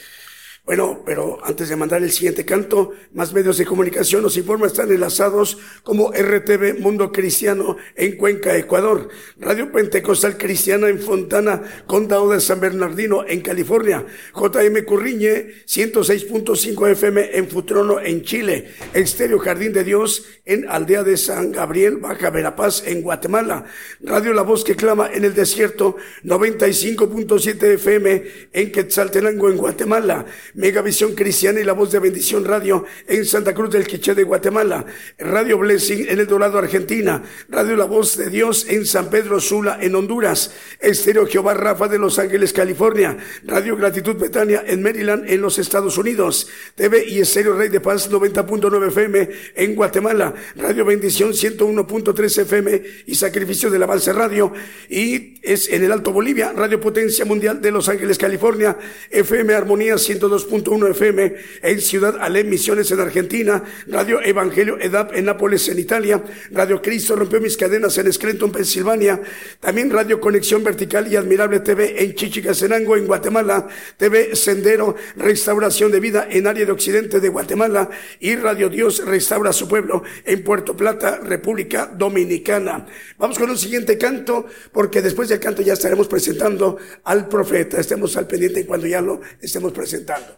[0.65, 4.91] Bueno, pero antes de mandar el siguiente canto, más medios de comunicación nos informan están
[4.91, 12.41] enlazados como RTV Mundo Cristiano en Cuenca, Ecuador, Radio Pentecostal Cristiana en Fontana, Condado de
[12.41, 19.83] San Bernardino en California, JM Curriñe 106.5 FM en Futrono en Chile, Estéreo Jardín de
[19.83, 23.65] Dios en Aldea de San Gabriel, Baja Verapaz en Guatemala,
[24.01, 30.25] Radio La Voz que clama en el desierto 95.7 FM en Quetzaltenango en Guatemala,
[30.55, 34.85] Megavisión Cristiana y la Voz de Bendición Radio en Santa Cruz del Quiché de Guatemala,
[35.17, 39.77] Radio Blessing en El Dorado, Argentina, Radio La Voz de Dios en San Pedro Sula
[39.81, 45.41] en Honduras, Estéreo Jehová Rafa de Los Ángeles, California, Radio Gratitud Betania en Maryland en
[45.41, 51.31] los Estados Unidos, TV y Estéreo Rey de Paz 90.9 FM en Guatemala, Radio Bendición
[51.31, 54.53] 101.3 FM y Sacrificio del Avance Radio.
[54.89, 58.77] Y es en el Alto Bolivia, Radio Potencia Mundial de Los Ángeles, California,
[59.11, 65.25] FM Armonía 102 102.1 FM en Ciudad Alem, Misiones en Argentina, Radio Evangelio EDAP en
[65.25, 69.21] Nápoles en Italia, Radio Cristo rompió mis cadenas en Scranton, Pensilvania,
[69.59, 73.67] también Radio Conexión Vertical y Admirable TV en Chichicastenango en Guatemala,
[73.97, 77.89] TV Sendero, Restauración de Vida en área de Occidente de Guatemala
[78.19, 82.85] y Radio Dios restaura su pueblo en Puerto Plata, República Dominicana.
[83.17, 87.79] Vamos con un siguiente canto, porque después del canto ya estaremos presentando al profeta.
[87.79, 90.34] Estemos al pendiente cuando ya lo estemos presentando.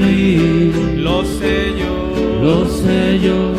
[0.00, 0.72] morir.
[0.96, 3.54] Lo sé yo, lo sé yo,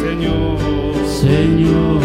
[0.00, 0.58] Señor,
[1.06, 2.00] Señor.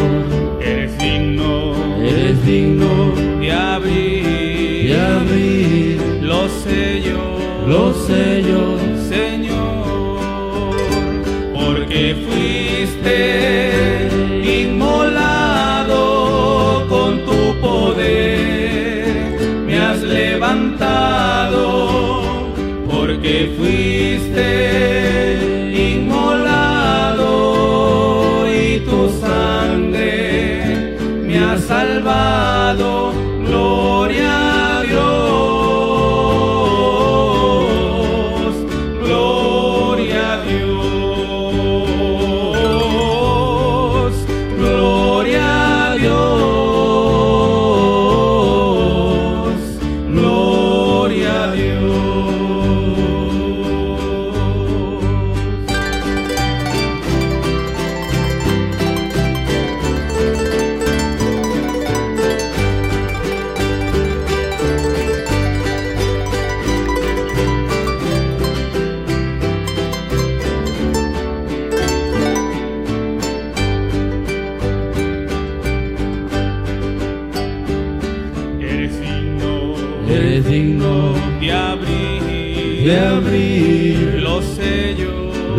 [0.62, 6.02] Eres digno, eres digno de abrir, de abrir.
[6.22, 7.38] Lo sé yo,
[7.68, 8.78] lo sé yo,
[9.10, 10.76] Señor,
[11.54, 14.01] porque fuiste.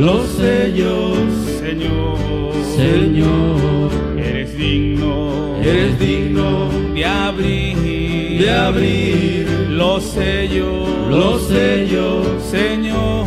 [0.03, 0.75] Lo sé
[1.61, 3.89] Señor, Señor,
[4.19, 9.47] eres digno, eres digno de abrir, de abrir.
[9.69, 13.27] los sellos, los sellos, Señor,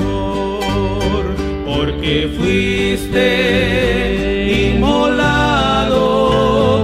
[1.66, 3.24] porque fuiste
[4.76, 5.96] inmolado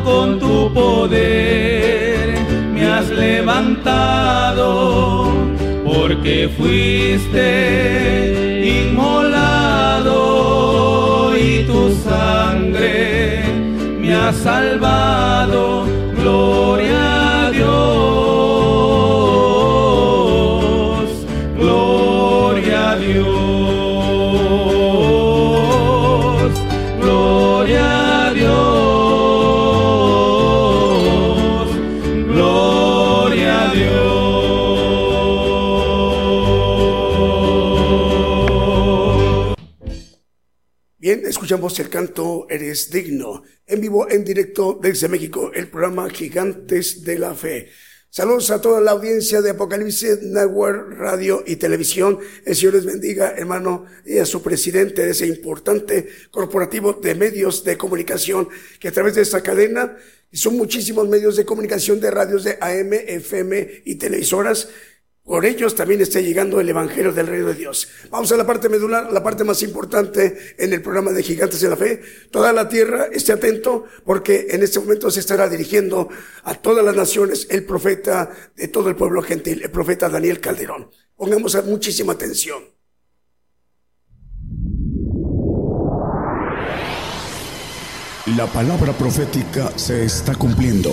[0.06, 2.40] con tu poder,
[2.74, 4.70] me has levantado,
[5.84, 8.51] porque fuiste
[41.80, 43.44] el canto Eres digno,
[44.10, 47.70] en directo desde México, el programa Gigantes de la Fe.
[48.10, 52.20] Saludos a toda la audiencia de Apocalipsis Network, Radio y Televisión.
[52.46, 57.64] El Señor les bendiga, hermano, y a su presidente de ese importante corporativo de medios
[57.64, 58.48] de comunicación
[58.80, 59.98] que a través de esta cadena,
[60.34, 64.70] son muchísimos medios de comunicación de radios de AM, FM y televisoras,
[65.24, 67.88] por ellos también está llegando el Evangelio del Reino de Dios.
[68.10, 71.70] Vamos a la parte medular, la parte más importante en el programa de Gigantes de
[71.70, 72.02] la Fe.
[72.32, 76.10] Toda la tierra esté atento porque en este momento se estará dirigiendo
[76.44, 80.90] a todas las naciones el profeta de todo el pueblo gentil, el profeta Daniel Calderón.
[81.16, 82.64] Pongamos muchísima atención.
[88.38, 90.92] La palabra profética se está cumpliendo.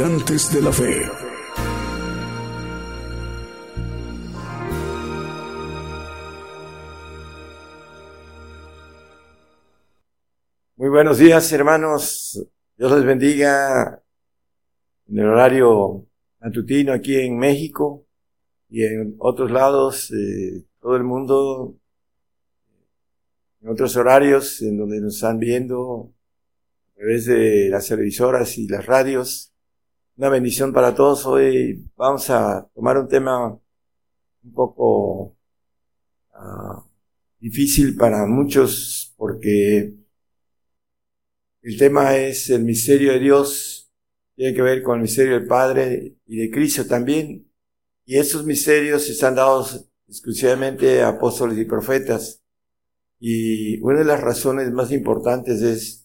[0.00, 1.10] De la Fe.
[10.76, 12.42] Muy buenos días, hermanos.
[12.78, 14.02] Dios les bendiga
[15.06, 16.06] en el horario
[16.40, 18.06] matutino aquí en México
[18.70, 21.76] y en otros lados de todo el mundo,
[23.60, 26.10] en otros horarios en donde nos están viendo
[26.88, 29.49] a través de las televisoras y las radios
[30.20, 31.24] una bendición para todos.
[31.24, 33.58] Hoy vamos a tomar un tema
[34.42, 35.34] un poco
[36.34, 36.84] ah,
[37.38, 39.94] difícil para muchos porque
[41.62, 43.90] el tema es el misterio de Dios,
[44.36, 47.50] tiene que ver con el misterio del Padre y de Cristo también.
[48.04, 52.42] Y esos misterios están dados exclusivamente a apóstoles y profetas.
[53.18, 55.99] Y una de las razones más importantes es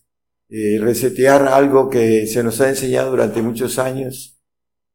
[0.49, 4.39] eh, resetear algo que se nos ha enseñado durante muchos años.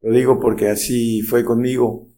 [0.00, 2.08] Lo digo porque así fue conmigo.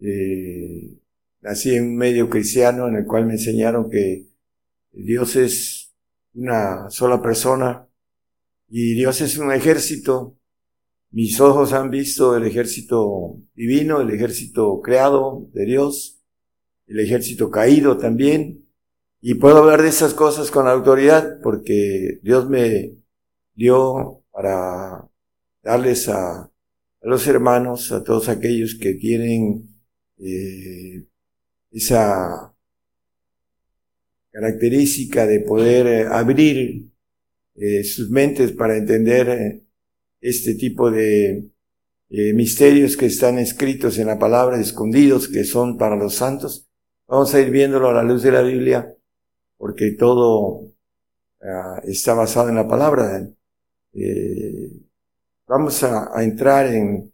[0.00, 0.98] Eh,
[1.40, 4.26] nací en un medio cristiano en el cual me enseñaron que
[4.92, 5.94] Dios es
[6.34, 7.88] una sola persona
[8.68, 10.36] y Dios es un ejército.
[11.10, 16.22] Mis ojos han visto el ejército divino, el ejército creado de Dios,
[16.86, 18.59] el ejército caído también,
[19.22, 22.96] y puedo hablar de esas cosas con autoridad porque Dios me
[23.54, 25.08] dio para
[25.62, 26.50] darles a,
[27.02, 29.68] los hermanos, a todos aquellos que tienen
[30.18, 31.06] eh,
[31.70, 32.54] esa
[34.30, 36.90] característica de poder eh, abrir
[37.56, 39.62] eh, sus mentes para entender
[40.20, 41.50] este tipo de
[42.34, 46.68] misterios que están escritos en la palabra, escondidos, que son para los santos.
[47.06, 48.94] Vamos a ir viéndolo a la luz de la Biblia
[49.60, 50.72] porque todo
[51.42, 53.28] ah, está basado en la palabra.
[53.92, 54.72] Eh,
[55.46, 57.12] vamos a, entrar en,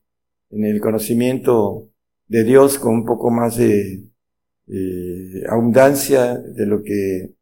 [0.51, 1.89] el conocimiento
[2.29, 4.05] de Dios con un poco más de
[5.49, 7.35] abundancia de lo que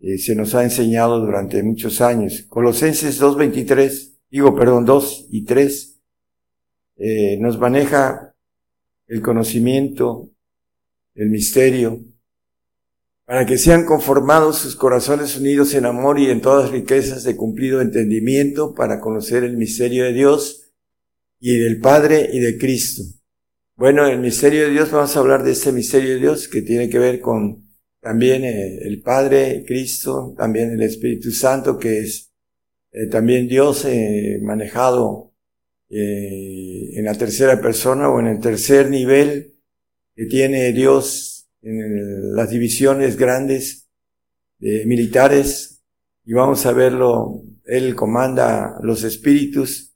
[0.00, 2.46] eh, se nos ha enseñado durante muchos años.
[2.48, 6.00] Colosenses 2.23, digo, perdón, 2 y 3,
[6.96, 8.34] eh, nos maneja
[9.06, 10.30] el conocimiento,
[11.14, 12.00] el misterio,
[13.26, 17.80] para que sean conformados sus corazones unidos en amor y en todas riquezas de cumplido
[17.80, 20.72] entendimiento para conocer el misterio de Dios
[21.40, 23.02] y del Padre y de Cristo.
[23.74, 26.88] Bueno, el misterio de Dios, vamos a hablar de este misterio de Dios que tiene
[26.88, 27.66] que ver con
[28.00, 32.32] también eh, el Padre, Cristo, también el Espíritu Santo, que es
[32.92, 35.32] eh, también Dios eh, manejado
[35.88, 39.54] en la tercera persona o en el tercer nivel
[40.16, 41.35] que tiene Dios
[41.66, 43.88] en las divisiones grandes
[44.58, 45.82] de militares
[46.24, 49.94] y vamos a verlo, él comanda los espíritus.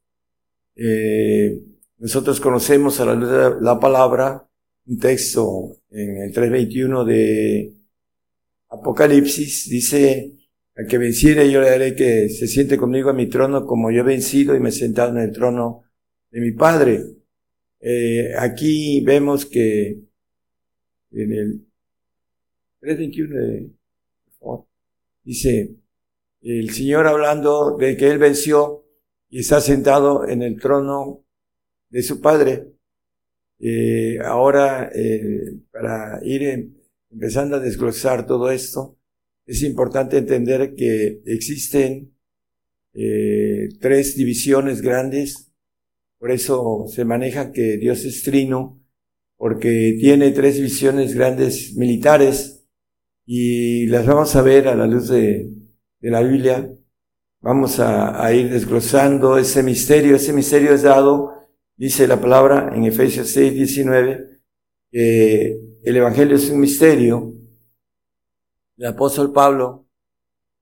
[0.75, 1.63] Eh,
[1.99, 4.49] nosotros conocemos a la, la palabra
[4.87, 7.75] un texto en el 3.21 de
[8.69, 10.33] Apocalipsis, dice,
[10.75, 14.01] al que venciere yo le haré que se siente conmigo en mi trono como yo
[14.01, 15.85] he vencido y me he sentado en el trono
[16.31, 17.05] de mi Padre.
[17.81, 20.10] Eh, aquí vemos que
[21.13, 21.67] en el
[22.81, 23.71] 3.21 de,
[25.23, 25.77] dice,
[26.43, 28.85] el Señor hablando de que Él venció
[29.29, 31.25] y está sentado en el trono
[31.91, 32.73] de su Padre.
[33.59, 36.73] Eh, ahora, eh, para ir
[37.11, 38.99] empezando a desglosar todo esto,
[39.45, 42.15] es importante entender que existen
[42.95, 45.53] eh, tres divisiones grandes,
[46.19, 48.80] por eso se maneja que Dios es trino,
[49.41, 52.69] porque tiene tres divisiones grandes militares
[53.25, 55.51] y las vamos a ver a la luz de,
[55.99, 56.71] de la Biblia.
[57.41, 60.17] Vamos a, a, ir desglosando ese misterio.
[60.17, 61.33] Ese misterio es dado,
[61.75, 64.43] dice la palabra en Efesios 6, 19,
[64.91, 67.33] que el Evangelio es un misterio
[68.77, 69.89] el apóstol Pablo,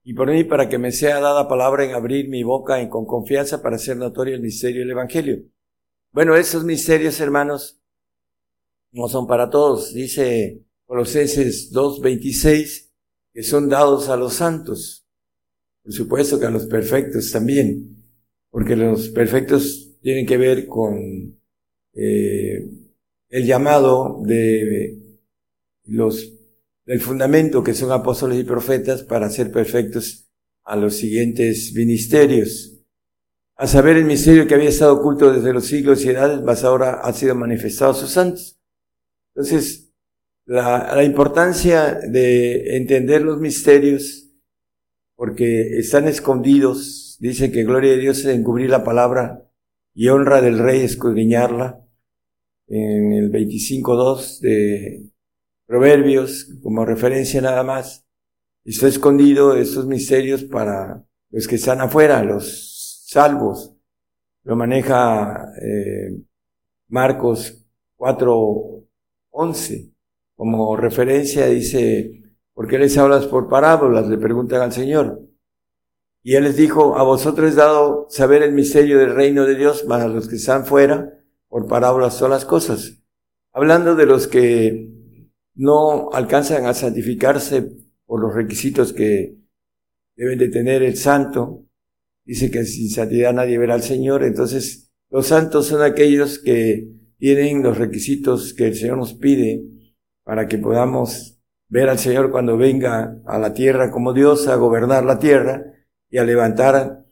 [0.03, 3.05] y por mí para que me sea dada palabra en abrir mi boca en, con
[3.05, 5.43] confianza para hacer notorio el misterio del Evangelio.
[6.13, 7.81] Bueno, esos misterios, hermanos,
[8.91, 9.93] no son para todos.
[9.93, 12.89] Dice Colosenses 2.26
[13.33, 15.05] que son dados a los santos.
[15.83, 18.03] Por supuesto que a los perfectos también,
[18.49, 21.39] porque los perfectos tienen que ver con
[21.93, 22.69] eh,
[23.29, 24.97] el llamado de
[25.85, 26.33] los
[26.85, 30.27] el fundamento que son apóstoles y profetas para ser perfectos
[30.63, 32.79] a los siguientes ministerios.
[33.55, 37.01] A saber el misterio que había estado oculto desde los siglos y edades, más ahora
[37.01, 38.58] ha sido manifestado a sus santos.
[39.33, 39.91] Entonces,
[40.45, 44.29] la, la importancia de entender los misterios,
[45.15, 49.49] porque están escondidos, dice que gloria de Dios es encubrir la palabra
[49.93, 51.85] y honra del rey escudriñarla,
[52.69, 55.11] en el 25.2 de
[55.65, 58.07] Proverbios como referencia nada más.
[58.63, 63.75] Está escondido estos misterios para los que están afuera, los salvos.
[64.43, 66.23] Lo maneja eh,
[66.87, 67.65] Marcos
[69.39, 69.93] 4.11
[70.35, 72.23] como referencia, dice,
[72.53, 74.07] ¿por qué les hablas por parábolas?
[74.07, 75.21] Le preguntan al Señor.
[76.23, 79.85] Y Él les dijo, a vosotros he dado saber el misterio del reino de Dios,
[79.87, 81.13] mas a los que están fuera,
[81.49, 83.01] por parábolas son las cosas.
[83.51, 84.89] Hablando de los que
[85.55, 87.69] no alcanzan a santificarse
[88.05, 89.37] por los requisitos que
[90.15, 91.65] deben de tener el santo.
[92.23, 94.23] Dice que sin santidad nadie verá al Señor.
[94.23, 99.63] Entonces, los santos son aquellos que tienen los requisitos que el Señor nos pide
[100.23, 105.03] para que podamos ver al Señor cuando venga a la tierra como Dios a gobernar
[105.03, 105.63] la tierra
[106.09, 107.05] y a levantar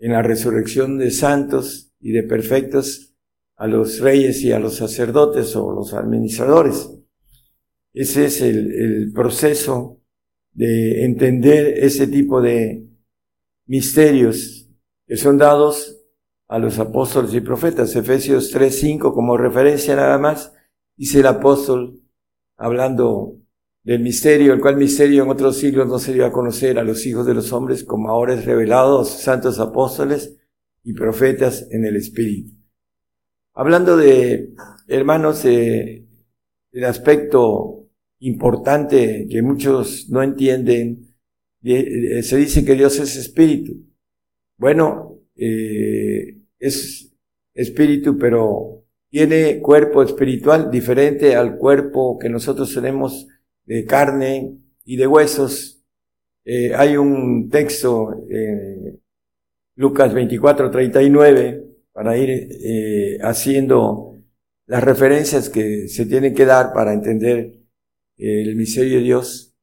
[0.00, 3.14] en la resurrección de santos y de perfectos
[3.56, 6.90] a los reyes y a los sacerdotes o los administradores.
[7.92, 10.00] Ese es el, proceso
[10.52, 12.86] de entender ese tipo de
[13.66, 14.68] misterios
[15.06, 15.97] que son dados
[16.48, 17.94] a los apóstoles y profetas.
[17.94, 20.52] Efesios 3.5 como referencia nada más,
[20.96, 22.00] dice el apóstol
[22.56, 23.36] hablando
[23.84, 27.06] del misterio, el cual misterio en otros siglos no se dio a conocer a los
[27.06, 30.36] hijos de los hombres como ahora es revelado a sus santos apóstoles
[30.82, 32.58] y profetas en el Espíritu.
[33.54, 34.54] Hablando de,
[34.86, 36.04] hermanos, el
[36.84, 37.88] aspecto
[38.20, 41.16] importante que muchos no entienden.
[41.60, 43.84] Se dice que Dios es espíritu.
[44.56, 46.07] Bueno, eh,
[46.58, 47.12] es
[47.54, 53.26] espíritu, pero tiene cuerpo espiritual diferente al cuerpo que nosotros tenemos
[53.64, 55.82] de carne y de huesos.
[56.44, 58.98] Eh, hay un texto, eh,
[59.76, 64.14] Lucas 24, 39, para ir eh, haciendo
[64.66, 67.54] las referencias que se tienen que dar para entender
[68.16, 69.54] el misterio de Dios,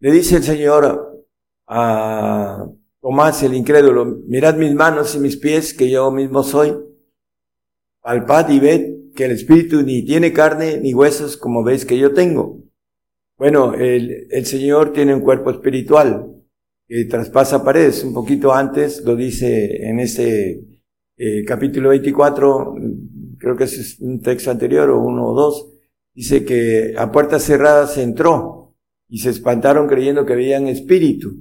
[0.00, 1.26] le dice el Señor
[1.66, 2.68] a
[3.04, 6.74] Tomás el incrédulo, mirad mis manos y mis pies, que yo mismo soy.
[8.00, 12.14] Palpad y ved que el Espíritu ni tiene carne ni huesos como veis que yo
[12.14, 12.62] tengo.
[13.36, 16.34] Bueno, el, el Señor tiene un cuerpo espiritual
[16.88, 18.02] que traspasa paredes.
[18.04, 20.64] Un poquito antes lo dice en este
[21.18, 22.74] eh, capítulo 24,
[23.36, 25.74] creo que es un texto anterior o uno o dos,
[26.14, 28.74] dice que a puertas cerradas entró
[29.10, 31.34] y se espantaron creyendo que veían espíritu.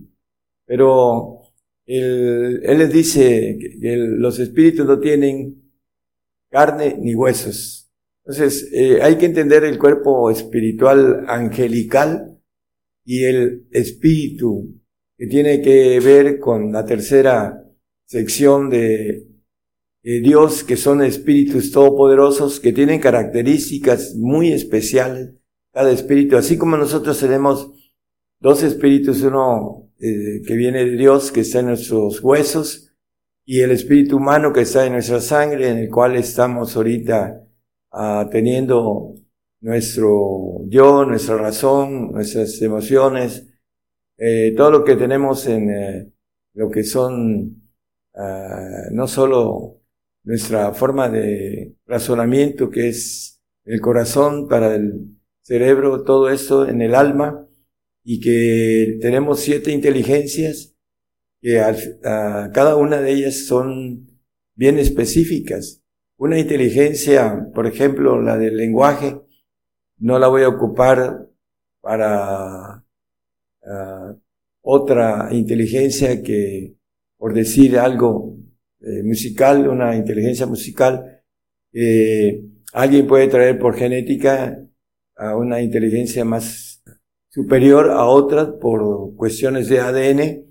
[0.66, 1.43] Pero
[1.86, 5.64] él, él les dice que los espíritus no tienen
[6.50, 7.92] carne ni huesos.
[8.26, 12.40] Entonces, eh, hay que entender el cuerpo espiritual angelical
[13.04, 14.80] y el espíritu
[15.18, 17.64] que tiene que ver con la tercera
[18.06, 19.28] sección de
[20.04, 25.34] Dios, que son espíritus todopoderosos, que tienen características muy especiales,
[25.72, 27.72] cada espíritu, así como nosotros tenemos
[28.40, 32.94] dos espíritus, uno eh, que viene de Dios, que está en nuestros huesos,
[33.46, 37.42] y el espíritu humano que está en nuestra sangre, en el cual estamos ahorita
[37.92, 39.16] ah, teniendo
[39.62, 43.48] nuestro yo, nuestra razón, nuestras emociones,
[44.18, 46.14] eh, todo lo que tenemos en eh,
[46.54, 47.64] lo que son
[48.16, 49.82] ah, no solo
[50.24, 56.94] nuestra forma de razonamiento, que es el corazón para el cerebro, todo esto en el
[56.94, 57.48] alma,
[58.04, 60.76] y que tenemos siete inteligencias,
[61.42, 61.62] que
[62.02, 64.08] cada una de ellas son
[64.56, 65.82] bien específicas.
[66.18, 69.20] Una inteligencia, por ejemplo, la del lenguaje,
[69.98, 71.30] no la voy a ocupar
[71.82, 72.86] para
[73.66, 74.16] ah,
[74.62, 76.76] otra inteligencia que,
[77.18, 78.38] por decir algo
[78.82, 81.22] eh, musical, una inteligencia musical,
[81.74, 82.42] eh,
[82.74, 84.66] alguien puede traer por genética
[85.16, 86.73] a una inteligencia más
[87.34, 90.46] superior a otra por cuestiones de ADN,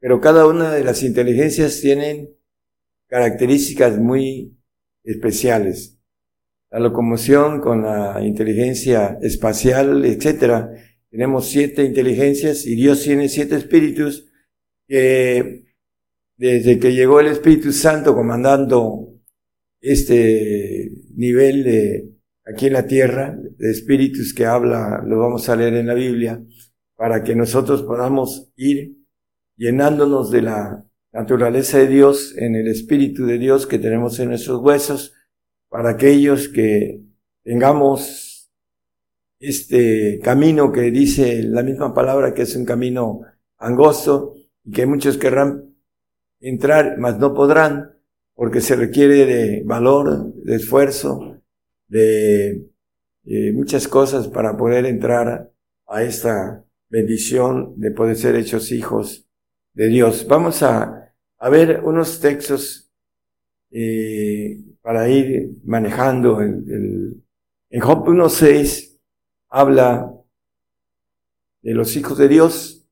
[0.00, 2.30] pero cada una de las inteligencias tienen
[3.08, 4.58] características muy
[5.04, 5.94] especiales
[6.74, 10.72] la locomoción, con la inteligencia espacial, etcétera.
[11.08, 14.28] Tenemos siete inteligencias y Dios tiene siete espíritus
[14.88, 15.66] que
[16.36, 19.14] desde que llegó el Espíritu Santo comandando
[19.80, 22.13] este nivel de
[22.46, 26.42] aquí en la tierra, de espíritus que habla, lo vamos a leer en la Biblia,
[26.96, 28.96] para que nosotros podamos ir
[29.56, 34.60] llenándonos de la naturaleza de Dios en el Espíritu de Dios que tenemos en nuestros
[34.60, 35.14] huesos,
[35.68, 37.00] para aquellos que
[37.42, 38.50] tengamos
[39.38, 43.20] este camino que dice la misma palabra que es un camino
[43.58, 44.34] angosto
[44.64, 45.74] y que muchos querrán
[46.40, 47.98] entrar, mas no podrán
[48.34, 51.33] porque se requiere de valor, de esfuerzo,
[51.88, 52.70] de,
[53.54, 55.50] muchas cosas para poder entrar
[55.86, 59.26] a esta bendición de poder ser hechos hijos
[59.72, 60.26] de Dios.
[60.28, 62.92] Vamos a, a ver unos textos
[63.70, 66.40] eh, para ir manejando.
[66.40, 67.22] El,
[67.70, 69.00] en Job 1.6
[69.48, 70.14] habla
[71.62, 72.86] de los hijos de Dios.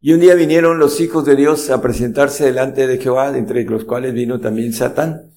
[0.00, 3.84] Y un día vinieron los hijos de Dios a presentarse delante de Jehová, entre los
[3.84, 5.30] cuales vino también Satán.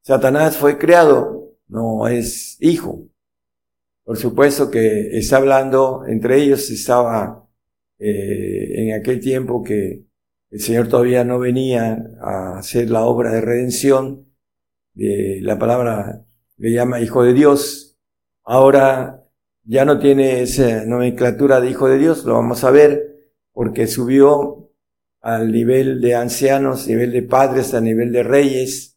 [0.00, 3.08] Satanás fue creado, no es hijo.
[4.04, 7.48] Por supuesto que está hablando, entre ellos estaba
[7.98, 10.04] eh, en aquel tiempo que
[10.50, 14.26] el Señor todavía no venía a hacer la obra de redención,
[14.94, 16.24] la palabra
[16.56, 17.98] le llama hijo de Dios.
[18.44, 19.24] Ahora
[19.64, 24.70] ya no tiene esa nomenclatura de hijo de Dios, lo vamos a ver, porque subió
[25.20, 28.96] al nivel de ancianos, nivel de padres, a nivel de reyes,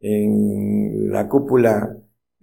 [0.00, 1.96] en la cúpula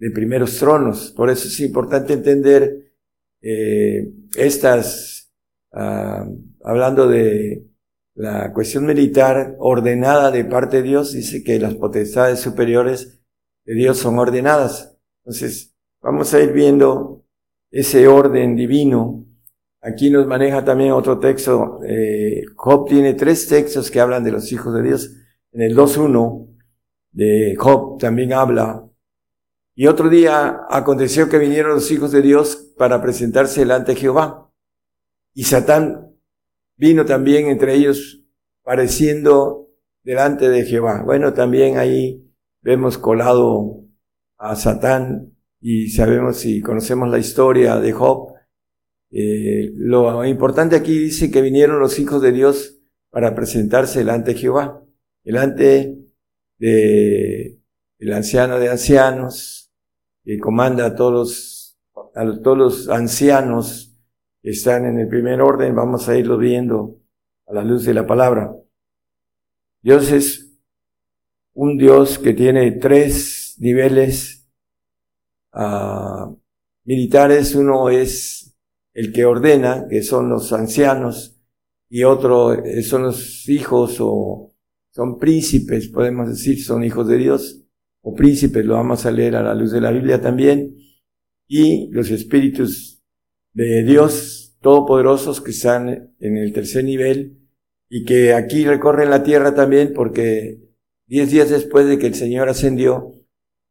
[0.04, 1.12] de primeros tronos.
[1.16, 2.92] Por eso es importante entender
[3.40, 4.06] eh,
[4.36, 5.32] estas,
[5.72, 6.26] ah,
[6.62, 7.64] hablando de
[8.14, 13.22] la cuestión militar ordenada de parte de Dios dice que las potestades superiores
[13.64, 14.94] de Dios son ordenadas.
[15.22, 17.24] Entonces, vamos a ir viendo
[17.70, 19.24] ese orden divino.
[19.80, 21.80] Aquí nos maneja también otro texto.
[21.88, 25.16] Eh, Job tiene tres textos que hablan de los hijos de Dios.
[25.50, 26.58] En el 2.1
[27.10, 28.83] de Job también habla.
[29.74, 34.52] Y otro día aconteció que vinieron los hijos de Dios para presentarse delante de Jehová.
[35.32, 36.14] Y Satán
[36.76, 38.24] vino también entre ellos
[38.62, 39.68] pareciendo
[40.04, 41.02] delante de Jehová.
[41.04, 42.24] Bueno, también ahí
[42.62, 43.84] vemos colado
[44.38, 48.32] a Satán y sabemos si conocemos la historia de Job.
[49.10, 52.80] Eh, lo importante aquí dice que vinieron los hijos de Dios
[53.10, 54.84] para presentarse delante de Jehová,
[55.24, 55.98] delante
[56.58, 57.60] de
[57.98, 59.63] el anciano de ancianos,
[60.24, 61.64] que comanda a todos
[62.14, 63.96] a todos los ancianos
[64.42, 67.00] están en el primer orden, vamos a irlo viendo
[67.46, 68.54] a la luz de la palabra.
[69.82, 70.58] Dios es
[71.54, 74.48] un Dios que tiene tres niveles
[75.52, 76.36] uh,
[76.84, 77.54] militares.
[77.54, 78.56] Uno es
[78.92, 81.40] el que ordena, que son los ancianos,
[81.88, 84.52] y otro son los hijos o
[84.90, 87.63] son príncipes, podemos decir, son hijos de Dios,
[88.06, 90.76] o príncipes, lo vamos a leer a la luz de la Biblia también,
[91.48, 93.02] y los espíritus
[93.54, 97.38] de Dios todopoderosos que están en el tercer nivel
[97.88, 100.60] y que aquí recorren la tierra también porque
[101.06, 103.12] diez días después de que el Señor ascendió,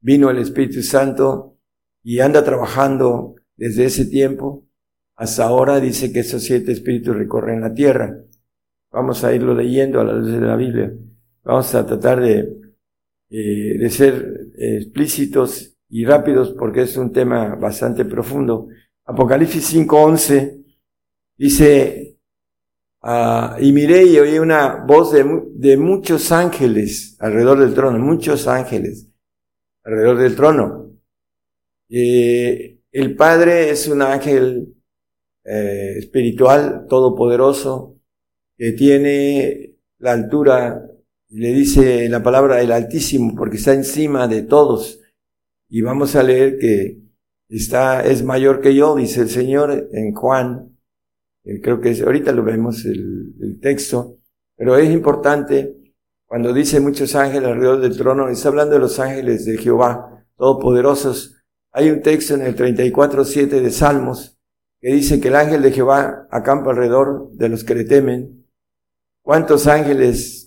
[0.01, 1.57] vino el Espíritu Santo
[2.03, 4.67] y anda trabajando desde ese tiempo
[5.15, 5.79] hasta ahora.
[5.79, 8.17] Dice que esos siete espíritus recorren la tierra.
[8.91, 10.93] Vamos a irlo leyendo a la luz de la Biblia.
[11.43, 12.62] Vamos a tratar de
[13.35, 18.67] eh, de ser explícitos y rápidos porque es un tema bastante profundo.
[19.05, 20.63] Apocalipsis 5.11
[21.35, 22.19] dice,
[23.01, 29.09] ah, y miré y oí una voz de, muchos ángeles alrededor del trono, muchos ángeles
[29.83, 30.91] alrededor del trono.
[31.89, 34.75] Eh, el Padre es un ángel
[35.43, 37.99] eh, espiritual, todopoderoso,
[38.55, 40.87] que tiene la altura,
[41.33, 45.01] le dice la palabra el Altísimo, porque está encima de todos.
[45.67, 47.01] Y vamos a leer que
[47.49, 50.77] está, es mayor que yo, dice el Señor en Juan.
[51.43, 54.19] Eh, creo que es, ahorita lo vemos el, texto,
[54.57, 55.93] pero es importante
[56.25, 61.41] cuando dice muchos ángeles alrededor del trono, está hablando de los ángeles de Jehová, todopoderosos.
[61.71, 64.37] Hay un texto en el 34.7 de Salmos
[64.81, 68.45] que dice que el ángel de Jehová acampa alrededor de los que le temen.
[69.23, 70.42] ¿Cuántos ángeles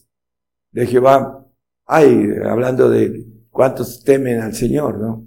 [0.77, 1.47] de Jehová
[1.87, 2.29] hay?
[2.45, 5.27] Hablando de cuántos temen al Señor, ¿no?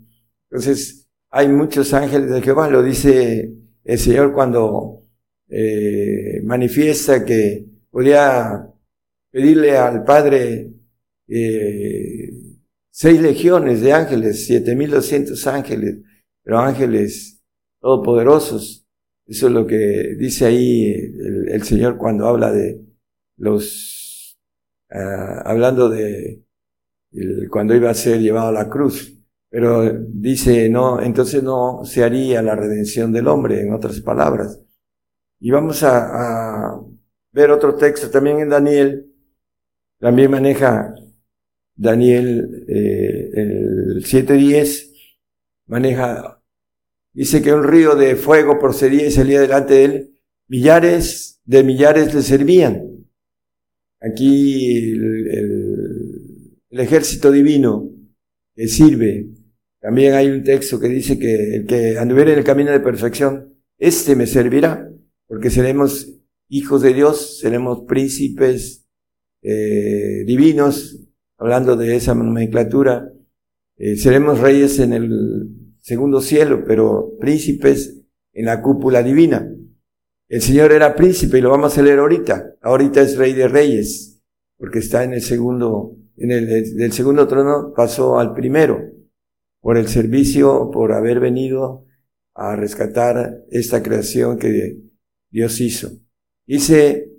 [0.49, 3.51] Entonces, hay muchos ángeles de Jehová, lo dice
[3.83, 5.07] el Señor cuando
[5.49, 8.67] eh, manifiesta que podía
[9.31, 10.71] pedirle al Padre
[11.27, 12.29] eh,
[12.91, 15.97] seis legiones de ángeles, siete mil doscientos ángeles,
[16.43, 17.41] pero ángeles
[17.81, 18.85] todopoderosos.
[19.25, 22.81] Eso es lo que dice ahí el, Señor cuando habla de
[23.37, 23.98] los,
[24.91, 26.43] ah, hablando de
[27.49, 29.15] cuando iba a ser llevado a la cruz.
[29.49, 34.61] Pero dice, no, entonces no se haría la redención del hombre, en otras palabras.
[35.39, 36.81] Y vamos a, a
[37.31, 39.11] ver otro texto también en Daniel.
[39.99, 40.93] También maneja
[41.75, 44.91] Daniel eh, el 7.10,
[45.65, 46.39] maneja
[47.11, 50.21] Dice que un río de fuego procedía y salía delante de él.
[50.47, 52.88] Millares de millares le servían.
[54.01, 57.89] Aquí el, ejército divino
[58.55, 59.27] que sirve.
[59.81, 63.53] También hay un texto que dice que el que anduviera en el camino de perfección,
[63.77, 64.89] este me servirá,
[65.27, 66.13] porque seremos
[66.47, 68.85] hijos de Dios, seremos príncipes
[69.41, 70.99] eh, divinos,
[71.37, 73.11] hablando de esa nomenclatura,
[73.77, 75.49] eh, seremos reyes en el
[75.81, 78.01] segundo cielo, pero príncipes
[78.33, 79.49] en la cúpula divina.
[80.29, 82.55] El Señor era príncipe y lo vamos a leer ahorita.
[82.61, 84.21] Ahorita es rey de reyes,
[84.57, 88.79] porque está en el segundo, en el del segundo trono pasó al primero,
[89.59, 91.87] por el servicio, por haber venido
[92.35, 94.77] a rescatar esta creación que
[95.31, 95.89] Dios hizo.
[96.45, 97.11] Dice,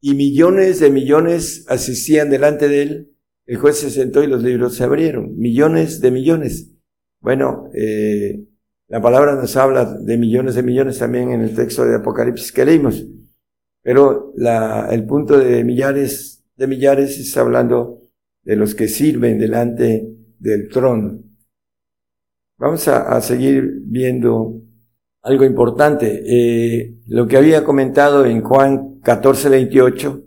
[0.00, 3.16] y millones de millones asistían delante de él.
[3.46, 5.38] El juez se sentó y los libros se abrieron.
[5.38, 6.72] Millones de millones.
[7.20, 8.44] Bueno, eh,
[8.94, 12.64] la palabra nos habla de millones de millones también en el texto de Apocalipsis que
[12.64, 13.04] leímos,
[13.82, 18.02] pero la, el punto de millares de millares está hablando
[18.44, 20.08] de los que sirven delante
[20.38, 21.24] del trono.
[22.56, 24.62] Vamos a, seguir viendo
[25.22, 26.22] algo importante.
[26.24, 30.24] Eh, lo que había comentado en Juan 14, 28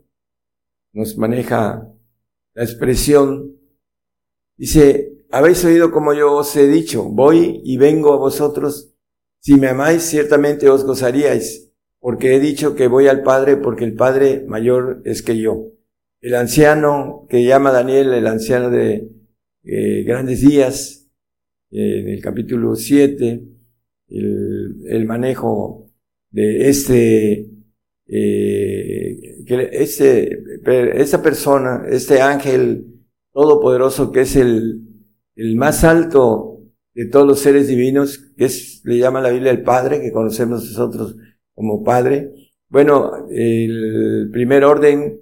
[0.92, 1.90] nos maneja
[2.54, 3.50] la expresión,
[4.58, 8.94] dice, habéis oído como yo os he dicho, voy y vengo a vosotros.
[9.40, 13.94] Si me amáis, ciertamente os gozaríais, porque he dicho que voy al Padre, porque el
[13.94, 15.72] Padre mayor es que yo.
[16.22, 19.10] El anciano que llama Daniel, el anciano de
[19.64, 21.08] eh, grandes días,
[21.72, 23.44] eh, en el capítulo 7,
[24.10, 25.92] el, manejo
[26.32, 27.50] de este,
[28.08, 30.44] eh, que este,
[30.96, 32.86] esta persona, este ángel
[33.34, 34.87] todopoderoso que es el
[35.38, 36.60] el más alto
[36.94, 40.64] de todos los seres divinos, que es, le llama la Biblia el Padre, que conocemos
[40.66, 41.16] nosotros
[41.54, 42.34] como Padre.
[42.70, 45.22] Bueno, el primer orden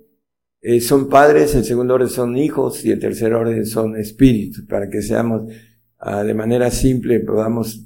[0.61, 4.89] eh, son padres, el segundo orden son hijos y el tercer orden son espíritus, para
[4.89, 5.43] que seamos
[5.99, 7.85] ah, de manera simple, podamos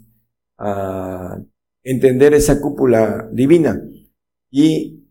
[0.58, 1.38] ah,
[1.84, 3.84] entender esa cúpula divina.
[4.50, 5.04] Y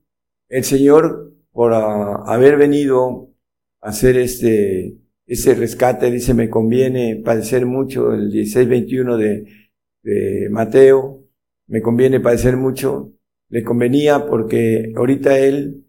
[0.49, 3.35] el Señor, por ah, haber venido
[3.83, 4.97] a hacer este,
[5.29, 11.25] ese rescate, dice, me conviene padecer mucho, el 16-21 de, Mateo,
[11.67, 13.13] me conviene padecer mucho,
[13.51, 15.85] le convenía porque ahorita él,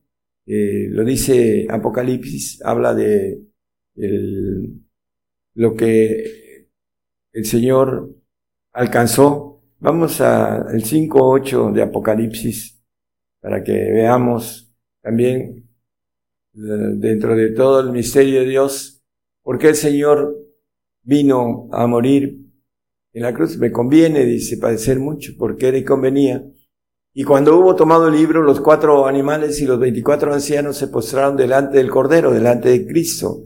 [0.46, 3.42] eh, lo dice Apocalipsis, habla de
[3.96, 4.82] el,
[5.56, 6.68] lo que
[7.32, 8.14] el Señor
[8.74, 9.62] alcanzó.
[9.80, 12.82] Vamos al 5-8 de Apocalipsis
[13.40, 15.70] para que veamos también
[16.54, 16.60] eh,
[16.98, 18.99] dentro de todo el misterio de Dios,
[19.50, 20.48] ¿Por qué el Señor
[21.02, 22.38] vino a morir
[23.14, 23.58] en la cruz?
[23.58, 26.46] Me conviene, dice, padecer mucho, porque le convenía.
[27.16, 31.36] Y cuando hubo tomado el libro, los cuatro animales y los veinticuatro ancianos se postraron
[31.36, 33.46] delante del Cordero, delante de Cristo.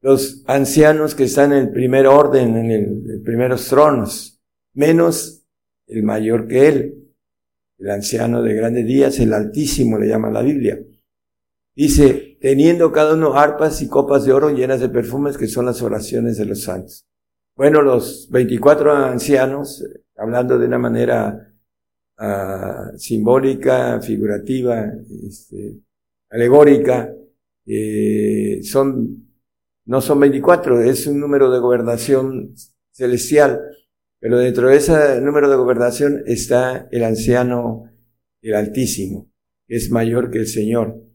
[0.00, 4.42] los ancianos que están en el primer orden, en el, primeros tronos,
[4.74, 5.46] menos
[5.86, 7.14] el mayor que él,
[7.78, 10.80] el anciano de grandes días, el altísimo le llama la Biblia.
[11.76, 15.82] Dice, teniendo cada uno arpas y copas de oro llenas de perfumes que son las
[15.82, 17.06] oraciones de los santos.
[17.56, 19.84] Bueno, los 24 ancianos,
[20.16, 21.52] hablando de una manera
[22.18, 24.92] uh, simbólica, figurativa,
[25.26, 25.80] este,
[26.30, 27.12] alegórica,
[27.66, 29.28] eh, son,
[29.86, 32.54] no son 24, es un número de gobernación
[32.92, 33.60] celestial,
[34.20, 37.90] pero dentro de ese número de gobernación está el anciano,
[38.40, 39.30] el altísimo,
[39.66, 41.07] que es mayor que el Señor.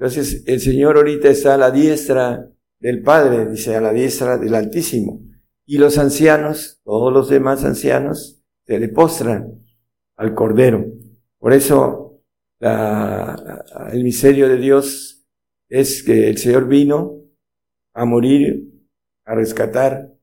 [0.00, 4.54] Entonces, el Señor ahorita está a la diestra del Padre, dice, a la diestra del
[4.54, 5.20] Altísimo.
[5.66, 9.60] Y los ancianos, todos los demás ancianos, se le postran
[10.16, 10.86] al Cordero.
[11.38, 12.22] Por eso,
[12.60, 15.26] el misterio de Dios
[15.68, 17.20] es que el Señor vino
[17.92, 18.72] a morir,
[19.26, 20.14] a rescatar,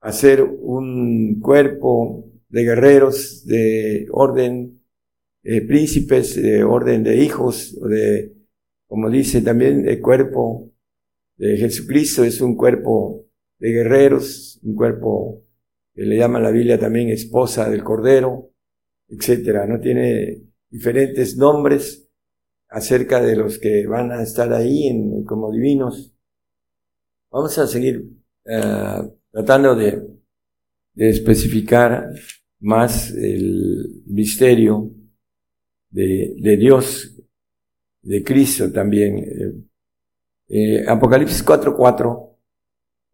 [0.00, 4.82] a ser un cuerpo de guerreros, de orden,
[5.42, 8.41] de príncipes, de orden de hijos, de,
[8.92, 10.70] como dice también, el cuerpo
[11.38, 13.24] de Jesucristo es un cuerpo
[13.58, 15.46] de guerreros, un cuerpo
[15.94, 18.50] que le llama la Biblia también esposa del Cordero,
[19.08, 19.66] etcétera.
[19.66, 22.06] No tiene diferentes nombres
[22.68, 24.92] acerca de los que van a estar ahí
[25.26, 26.14] como divinos.
[27.30, 28.10] Vamos a seguir
[28.44, 30.06] uh, tratando de,
[30.96, 32.10] especificar
[32.60, 34.90] más el misterio
[35.88, 37.21] de Dios,
[38.02, 39.18] de Cristo también.
[39.18, 39.54] Eh,
[40.48, 42.36] eh Apocalipsis 4.4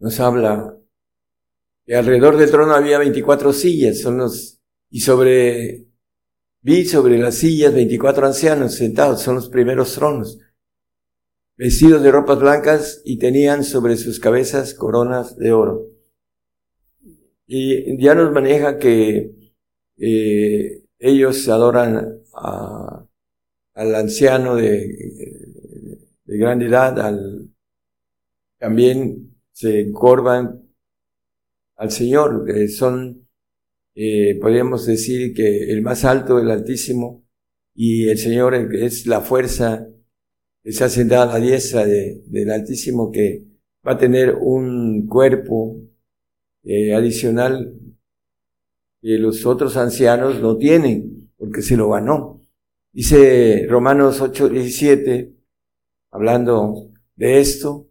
[0.01, 0.77] nos habla
[1.85, 4.61] que alrededor del trono había 24 sillas, son los,
[4.91, 5.87] y sobre,
[6.61, 10.39] vi sobre las sillas 24 ancianos sentados, son los primeros tronos,
[11.57, 15.87] vestidos de ropas blancas y tenían sobre sus cabezas coronas de oro.
[17.47, 19.35] Y ya nos maneja que
[19.97, 22.98] eh, ellos adoran a,
[23.79, 24.89] al anciano de,
[26.25, 27.49] de gran edad, al,
[28.59, 30.69] también se encorvan
[31.77, 32.51] al Señor.
[32.51, 33.29] Eh, son,
[33.95, 37.25] eh, podríamos decir que el más alto, el Altísimo,
[37.73, 39.89] y el Señor es la fuerza
[40.65, 43.45] que se ha sentado a la diestra del Altísimo que
[43.87, 45.77] va a tener un cuerpo
[46.65, 47.79] eh, adicional
[49.01, 52.38] que los otros ancianos no tienen, porque se lo ganó.
[52.93, 55.35] Dice Romanos 8, 17,
[56.11, 57.89] hablando de esto,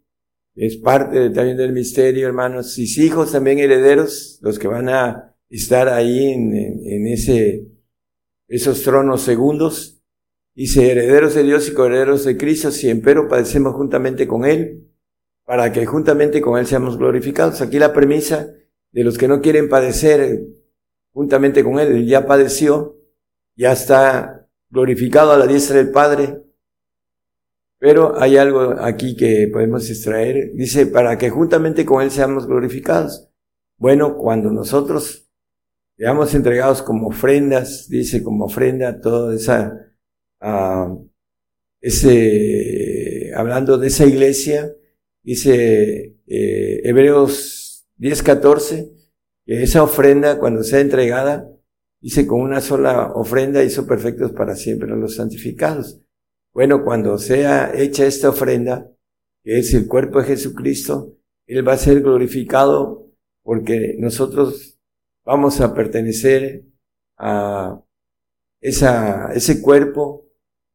[0.58, 2.74] es parte también del misterio, hermanos.
[2.74, 7.68] Sus hijos también herederos, los que van a estar ahí en, en, ese,
[8.48, 10.02] esos tronos segundos.
[10.56, 14.90] Dice, herederos de Dios y coherederos de Cristo, si empero padecemos juntamente con Él,
[15.46, 17.62] para que juntamente con Él seamos glorificados.
[17.62, 18.52] Aquí la premisa
[18.92, 20.42] de los que no quieren padecer
[21.14, 22.98] juntamente con Él, ya padeció,
[23.56, 26.42] ya está glorificado a la diestra del Padre,
[27.80, 30.52] pero hay algo aquí que podemos extraer.
[30.54, 33.30] Dice, para que juntamente con Él seamos glorificados.
[33.78, 35.30] Bueno, cuando nosotros
[35.96, 39.94] seamos entregados como ofrendas, dice como ofrenda, toda esa,
[40.42, 41.08] uh,
[41.82, 44.74] ese, hablando de esa iglesia,
[45.22, 48.92] dice eh, Hebreos 10, 14,
[49.46, 51.52] que esa ofrenda cuando sea entregada,
[52.00, 56.02] dice con una sola ofrenda hizo perfectos para siempre a los santificados.
[56.54, 58.90] Bueno, cuando sea hecha esta ofrenda,
[59.44, 63.12] que es el cuerpo de Jesucristo, Él va a ser glorificado
[63.44, 64.80] porque nosotros
[65.24, 66.66] vamos a pertenecer
[67.18, 67.82] a
[68.62, 70.28] esa, ese cuerpo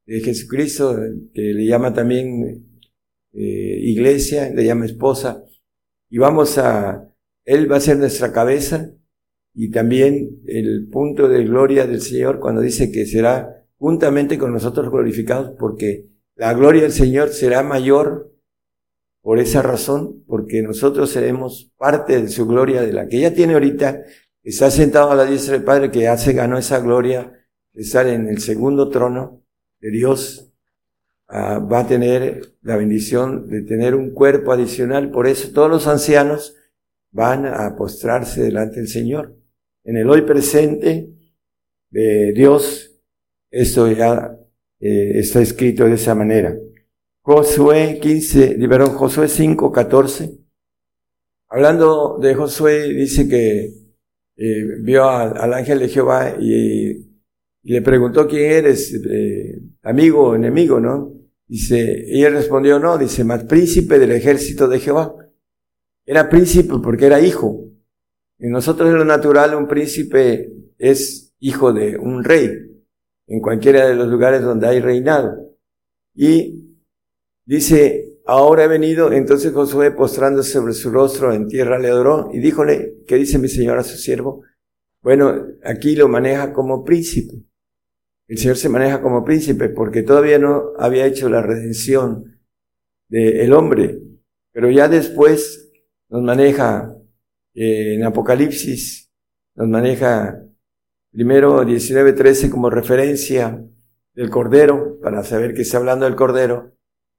[0.06, 0.96] de Jesucristo,
[1.34, 2.66] que le llama también
[3.32, 5.44] eh, iglesia, le llama esposa,
[6.08, 7.08] y vamos a,
[7.44, 8.92] Él va a ser nuestra cabeza
[9.54, 14.90] y también el punto de gloria del Señor cuando dice que será juntamente con nosotros
[14.90, 16.06] glorificados, porque
[16.36, 18.32] la gloria del Señor será mayor
[19.20, 23.54] por esa razón, porque nosotros seremos parte de su gloria, de la que ella tiene
[23.54, 24.02] ahorita,
[24.42, 27.32] está sentado a la diestra del Padre, que ya se ganó esa gloria
[27.72, 29.42] de estar en el segundo trono
[29.80, 30.52] de Dios,
[31.28, 35.86] ah, va a tener la bendición de tener un cuerpo adicional, por eso todos los
[35.86, 36.56] ancianos
[37.12, 39.41] van a postrarse delante del Señor.
[39.84, 41.08] En el hoy presente
[41.90, 42.92] de Dios,
[43.50, 44.38] esto ya
[44.78, 46.56] eh, está escrito de esa manera.
[47.20, 50.38] Josué 15, liberó Josué 5, 14.
[51.48, 53.74] Hablando de Josué, dice que
[54.36, 57.10] eh, vio al ángel de Jehová y,
[57.64, 61.12] le preguntó quién eres, eh, amigo o enemigo, ¿no?
[61.46, 65.14] Dice, y él respondió, no, dice, más príncipe del ejército de Jehová.
[66.04, 67.71] Era príncipe porque era hijo.
[68.42, 72.50] Y nosotros en lo natural un príncipe es hijo de un rey
[73.28, 75.56] en cualquiera de los lugares donde hay reinado.
[76.12, 76.76] Y
[77.44, 82.40] dice, ahora he venido, entonces Josué postrándose sobre su rostro en tierra le adoró y
[82.40, 84.42] díjole, ¿qué dice mi señor a su siervo?
[85.02, 87.44] Bueno, aquí lo maneja como príncipe.
[88.26, 92.40] El Señor se maneja como príncipe porque todavía no había hecho la redención
[93.08, 94.00] del hombre,
[94.52, 95.70] pero ya después
[96.08, 96.96] nos maneja
[97.54, 99.10] eh, en Apocalipsis,
[99.54, 100.42] nos maneja
[101.10, 103.62] primero 19.13 como referencia
[104.14, 106.72] del Cordero, para saber que está hablando del Cordero,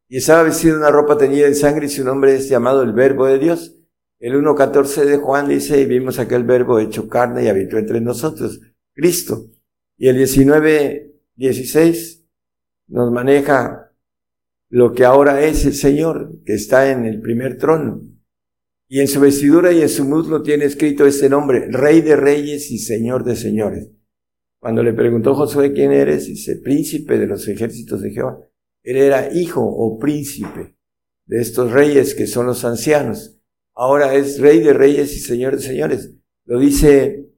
[0.07, 3.25] y estaba vestido una ropa teñida en sangre y su nombre es llamado el Verbo
[3.25, 3.75] de Dios.
[4.19, 8.61] El 1.14 de Juan dice, y vimos aquel Verbo hecho carne y habitó entre nosotros,
[8.93, 9.47] Cristo.
[9.97, 12.25] Y el 19.16
[12.87, 13.91] nos maneja
[14.69, 18.01] lo que ahora es el Señor, que está en el primer trono.
[18.93, 22.69] Y en su vestidura y en su muslo tiene escrito este nombre, Rey de Reyes
[22.69, 23.89] y Señor de Señores.
[24.59, 28.37] Cuando le preguntó Josué quién eres, dice, príncipe de los ejércitos de Jehová.
[28.83, 30.77] Él era hijo o príncipe
[31.25, 33.41] de estos reyes que son los ancianos.
[33.73, 36.13] Ahora es rey de reyes y señor de señores.
[36.45, 37.31] Lo dice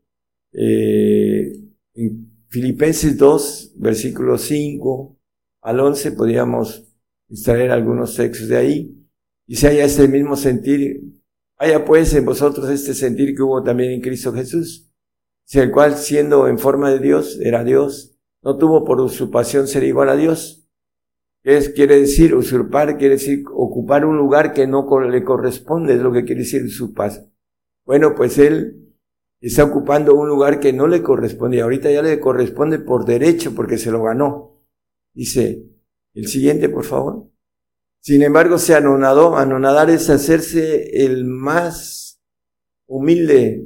[0.51, 1.53] eh,
[1.93, 5.17] en Filipenses 2, versículo 5
[5.61, 6.83] al 11, podríamos
[7.29, 9.07] extraer algunos textos de ahí.
[9.47, 11.15] Y si haya este mismo sentir
[11.57, 14.91] Haya pues en vosotros este sentir que hubo también en Cristo Jesús,
[15.45, 19.83] si el cual siendo en forma de Dios, era Dios, no tuvo por usurpación ser
[19.83, 20.67] igual a Dios.
[21.43, 22.97] ¿Qué es, quiere decir usurpar?
[22.97, 27.11] Quiere decir ocupar un lugar que no le corresponde, es lo que quiere decir usurpar.
[27.85, 28.93] Bueno, pues él
[29.39, 33.53] está ocupando un lugar que no le corresponde y ahorita ya le corresponde por derecho
[33.55, 34.59] porque se lo ganó.
[35.13, 35.69] Dice,
[36.13, 37.29] el siguiente, por favor.
[38.05, 39.35] Sin embargo, se anonadó.
[39.35, 42.21] Anonadar es hacerse el más
[42.85, 43.65] humilde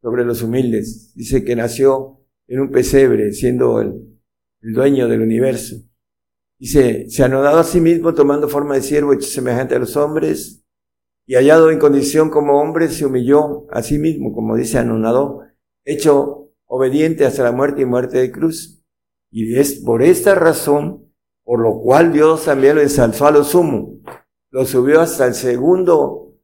[0.00, 1.12] sobre los humildes.
[1.16, 4.20] Dice que nació en un pesebre, siendo el,
[4.60, 5.74] dueño del universo.
[6.56, 10.64] Dice, se anonadó a sí mismo tomando forma de siervo hecho semejante a los hombres
[11.26, 15.40] y hallado en condición como hombre se humilló a sí mismo, como dice anonadó,
[15.84, 18.84] hecho obediente hasta la muerte y muerte de cruz.
[19.32, 21.03] Y es por esta razón
[21.44, 24.00] por lo cual Dios también lo ensalzó a lo sumo,
[24.50, 26.34] lo subió hasta el segundo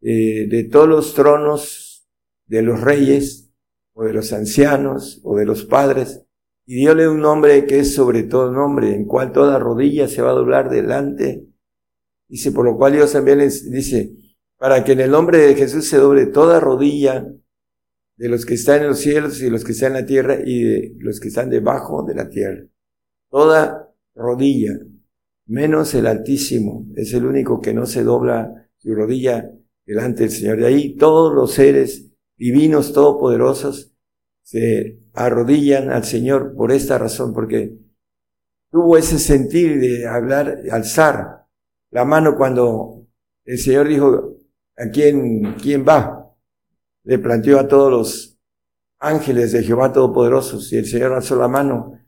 [0.00, 2.08] eh, de todos los tronos
[2.46, 3.50] de los reyes,
[3.94, 6.24] o de los ancianos, o de los padres,
[6.66, 10.30] y diole un nombre que es sobre todo nombre, en cual toda rodilla se va
[10.30, 11.46] a doblar delante.
[12.28, 14.16] Dice, por lo cual Dios también les dice,
[14.56, 17.26] para que en el nombre de Jesús se doble toda rodilla
[18.16, 20.62] de los que están en los cielos y los que están en la tierra y
[20.62, 22.64] de los que están debajo de la tierra.
[23.28, 24.72] Toda rodilla,
[25.46, 29.50] menos el Altísimo, es el único que no se dobla su rodilla
[29.84, 30.58] delante del Señor.
[30.58, 33.94] De ahí todos los seres divinos, todopoderosos,
[34.42, 37.78] se arrodillan al Señor por esta razón, porque
[38.70, 41.46] tuvo ese sentir de hablar, alzar
[41.90, 43.06] la mano cuando
[43.44, 44.36] el Señor dijo,
[44.76, 46.34] ¿a quién, quién va?
[47.04, 48.38] Le planteó a todos los
[48.98, 51.98] ángeles de Jehová Todopoderosos y el Señor alzó la mano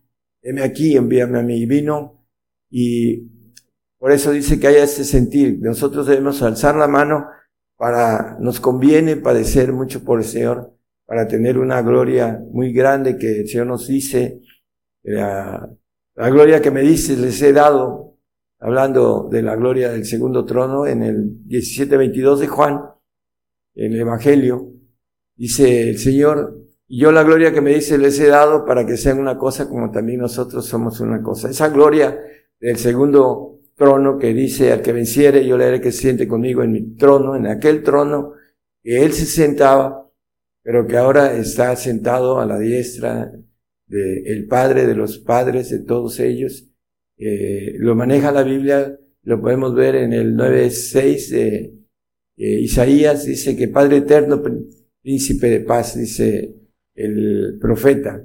[0.45, 1.66] heme aquí, envíame a mí.
[1.66, 2.27] vino
[2.71, 3.31] y
[3.99, 5.59] por eso dice que haya este sentir.
[5.61, 7.27] Nosotros debemos alzar la mano
[7.77, 10.77] para, nos conviene padecer mucho por el Señor,
[11.07, 14.41] para tener una gloria muy grande que el Señor nos dice,
[15.03, 15.69] la,
[16.15, 18.19] gloria que me dices les he dado,
[18.59, 22.81] hablando de la gloria del segundo trono en el 17-22 de Juan,
[23.75, 24.71] en el Evangelio,
[25.35, 28.97] dice el Señor, y yo la gloria que me dice les he dado para que
[28.97, 31.51] sean una cosa como también nosotros somos una cosa.
[31.51, 32.19] Esa gloria
[32.61, 36.62] del segundo trono que dice al que venciere, yo le haré que se siente conmigo
[36.62, 38.35] en mi trono, en aquel trono
[38.82, 40.11] que él se sentaba,
[40.62, 43.32] pero que ahora está sentado a la diestra
[43.86, 46.69] del Padre, de los padres, de todos ellos.
[47.16, 51.74] Eh, lo maneja la Biblia, lo podemos ver en el 9.6 de
[52.36, 54.43] eh, Isaías, dice que Padre eterno,
[55.02, 56.64] príncipe de paz, dice
[56.95, 58.25] el profeta.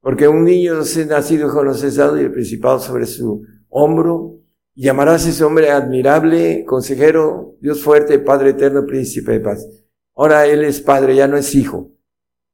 [0.00, 0.74] Porque un niño
[1.08, 4.40] nacido hijo no cesado y el principado sobre su hombro.
[4.74, 9.66] Llamarás ese hombre admirable, consejero, Dios fuerte, Padre eterno, príncipe de paz.
[10.14, 11.92] Ahora él es padre, ya no es hijo.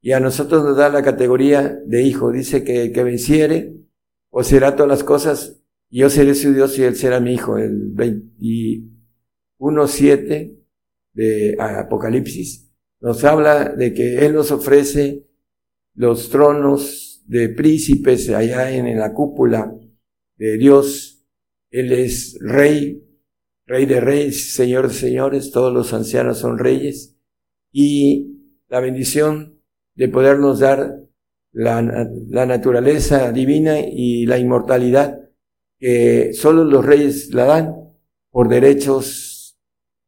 [0.01, 2.31] Y a nosotros nos da la categoría de hijo.
[2.31, 3.77] Dice que, que venciere,
[4.31, 7.57] o será todas las cosas, y yo seré su Dios y él será mi hijo.
[7.57, 10.59] El 21.7
[11.13, 12.64] de Apocalipsis
[13.05, 15.27] nos habla de que Él nos ofrece
[15.95, 19.77] los tronos de príncipes allá en, la cúpula
[20.39, 21.23] de Dios.
[21.71, 23.03] Él es rey
[23.67, 27.17] Rey de reyes, Señor de señores, todos los ancianos son reyes,
[27.73, 29.59] y la bendición
[29.95, 31.01] de podernos dar
[31.51, 35.19] la, naturaleza divina y la inmortalidad
[35.79, 37.75] que solo los reyes la dan
[38.31, 39.57] por derechos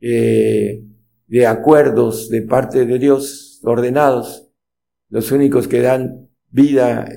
[0.01, 0.83] eh,
[1.27, 4.49] de acuerdos de parte de Dios ordenados.
[5.09, 7.09] Los únicos que dan vida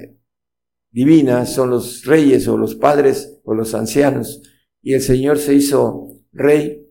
[0.92, 4.42] divina son los reyes o los padres o los ancianos.
[4.82, 6.88] Y el Señor se hizo rey,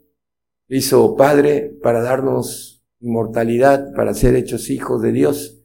[0.68, 5.62] hizo padre para darnos inmortalidad, para ser hechos hijos de Dios.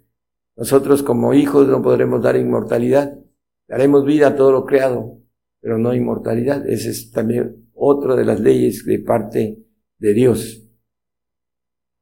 [0.56, 3.20] Nosotros como hijos no podremos dar inmortalidad.
[3.68, 5.20] Daremos vida a todo lo creado,
[5.60, 6.68] pero no inmortalidad.
[6.68, 9.64] Esa es también otra de las leyes de parte
[9.98, 10.64] de Dios.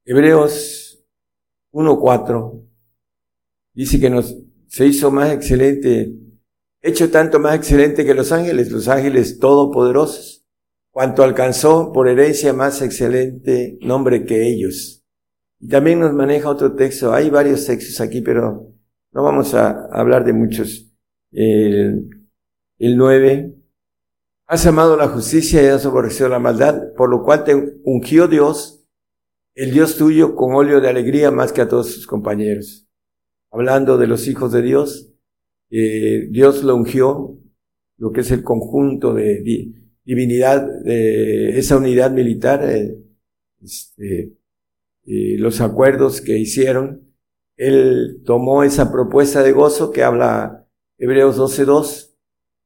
[0.04, 1.06] Hebreos
[1.72, 2.68] 1.4
[3.74, 4.36] dice que nos
[4.68, 6.16] se hizo más excelente,
[6.82, 10.46] hecho tanto más excelente que los ángeles, los ángeles todopoderosos,
[10.92, 15.04] cuanto alcanzó por herencia más excelente nombre que ellos.
[15.70, 18.74] También nos maneja otro texto, hay varios textos aquí, pero
[19.12, 20.90] no vamos a hablar de muchos.
[21.32, 22.30] El,
[22.80, 23.54] el 9,
[24.48, 28.81] has amado la justicia y has aborrecido la maldad, por lo cual te ungió Dios,
[29.56, 32.88] el Dios tuyo, con óleo de alegría más que a todos sus compañeros.
[33.52, 35.14] Hablando de los hijos de Dios,
[35.70, 37.38] eh, Dios lo ungió,
[37.98, 39.44] lo que es el conjunto de
[40.04, 42.98] divinidad, de esa unidad militar, eh,
[43.62, 44.38] este,
[45.04, 47.12] los acuerdos que hicieron,
[47.58, 50.68] él tomó esa propuesta de gozo que habla
[50.98, 52.16] Hebreos 12.2,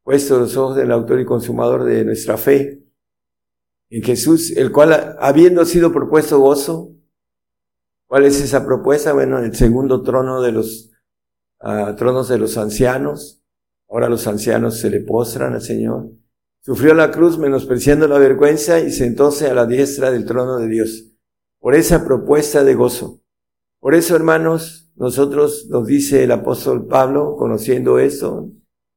[0.03, 2.84] puesto los ojos del autor y consumador de nuestra fe,
[3.95, 6.91] en Jesús, el cual, habiendo sido propuesto gozo,
[8.07, 9.13] ¿cuál es esa propuesta?
[9.13, 10.91] Bueno, el segundo trono de los
[11.61, 13.41] uh, tronos de los ancianos,
[13.87, 16.09] ahora los ancianos se le postran al Señor,
[16.59, 21.13] sufrió la cruz menospreciando la vergüenza y sentóse a la diestra del trono de Dios
[21.61, 23.21] por esa propuesta de gozo.
[23.79, 28.51] Por eso, hermanos, nosotros nos dice el apóstol Pablo, conociendo esto,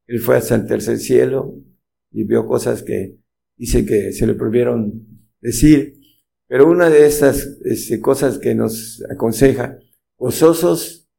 [0.08, 1.54] él fue hasta el tercer cielo
[2.10, 3.16] y vio cosas que
[3.58, 5.06] dice que se le prohibieron
[5.40, 5.94] decir.
[6.46, 7.58] Pero una de estas
[8.00, 9.78] cosas que nos aconseja,
[10.16, 11.10] gozosos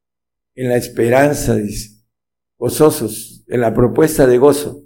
[0.56, 1.56] en la esperanza,
[2.57, 4.86] gozosos en la propuesta de gozo.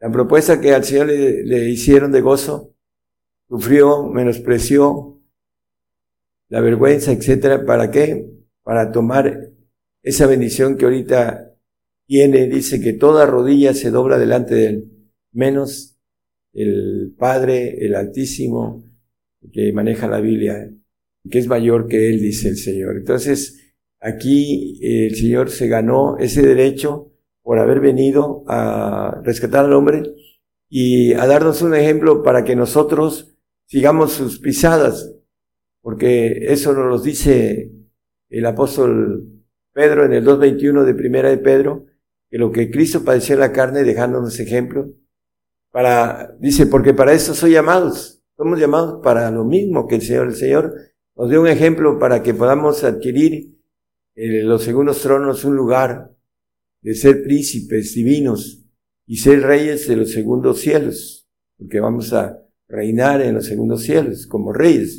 [0.00, 2.74] La propuesta que al Señor le, le hicieron de gozo,
[3.48, 5.20] sufrió, menospreció,
[6.48, 8.30] la vergüenza, etcétera, ¿para qué?
[8.62, 9.50] Para tomar
[10.02, 11.54] esa bendición que ahorita
[12.06, 15.95] tiene, dice que toda rodilla se dobla delante de él, menos
[16.56, 18.84] el Padre, el Altísimo,
[19.52, 20.70] que maneja la Biblia,
[21.30, 22.96] que es mayor que él, dice el Señor.
[22.96, 27.12] Entonces, aquí el Señor se ganó ese derecho
[27.42, 30.02] por haber venido a rescatar al hombre
[30.68, 35.12] y a darnos un ejemplo para que nosotros sigamos sus pisadas
[35.86, 37.70] porque eso nos lo dice
[38.28, 41.86] el apóstol Pedro en el 2.21 de Primera de Pedro,
[42.28, 44.90] que lo que Cristo padeció en la carne, dejándonos ejemplo,
[45.76, 50.28] para, dice, porque para eso soy llamados, somos llamados para lo mismo que el Señor.
[50.28, 50.74] El Señor
[51.14, 53.58] nos dio un ejemplo para que podamos adquirir
[54.14, 56.16] en los segundos tronos un lugar
[56.80, 58.64] de ser príncipes divinos
[59.06, 61.28] y ser reyes de los segundos cielos,
[61.58, 64.98] porque vamos a reinar en los segundos cielos como reyes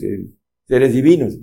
[0.68, 1.40] seres divinos.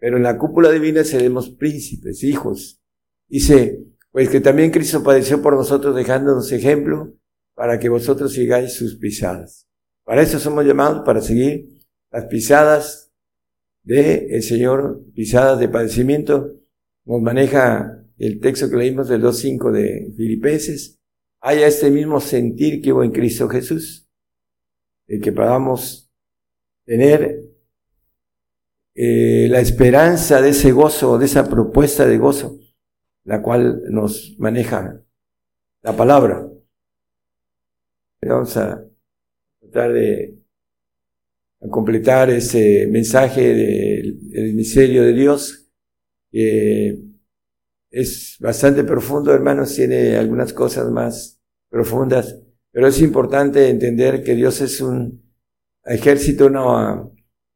[0.00, 2.82] Pero en la cúpula divina seremos príncipes, hijos.
[3.28, 7.14] Dice, pues que también Cristo padeció por nosotros dejándonos ejemplo
[7.54, 9.68] para que vosotros sigáis sus pisadas.
[10.04, 11.68] Para eso somos llamados, para seguir
[12.10, 13.12] las pisadas
[13.82, 16.56] de el Señor, pisadas de padecimiento.
[17.04, 21.00] Nos maneja el texto que leímos del 2.5 de Filipenses.
[21.40, 24.08] Haya este mismo sentir que hubo en Cristo Jesús,
[25.08, 26.10] el que podamos
[26.84, 27.42] tener
[28.94, 32.60] eh, la esperanza de ese gozo, de esa propuesta de gozo,
[33.24, 35.02] la cual nos maneja
[35.82, 36.48] la palabra.
[38.24, 38.88] Vamos a
[39.58, 40.38] tratar de
[41.70, 45.68] completar ese mensaje del misterio de Dios,
[46.30, 47.02] que
[47.90, 52.40] es bastante profundo, hermanos, tiene algunas cosas más profundas,
[52.70, 55.20] pero es importante entender que Dios es un
[55.84, 57.02] ejército, una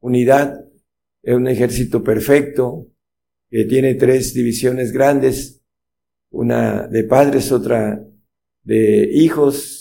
[0.00, 0.64] unidad
[1.22, 2.88] es un ejército perfecto
[3.48, 5.62] que tiene tres divisiones grandes,
[6.30, 8.04] una de padres, otra
[8.64, 9.75] de hijos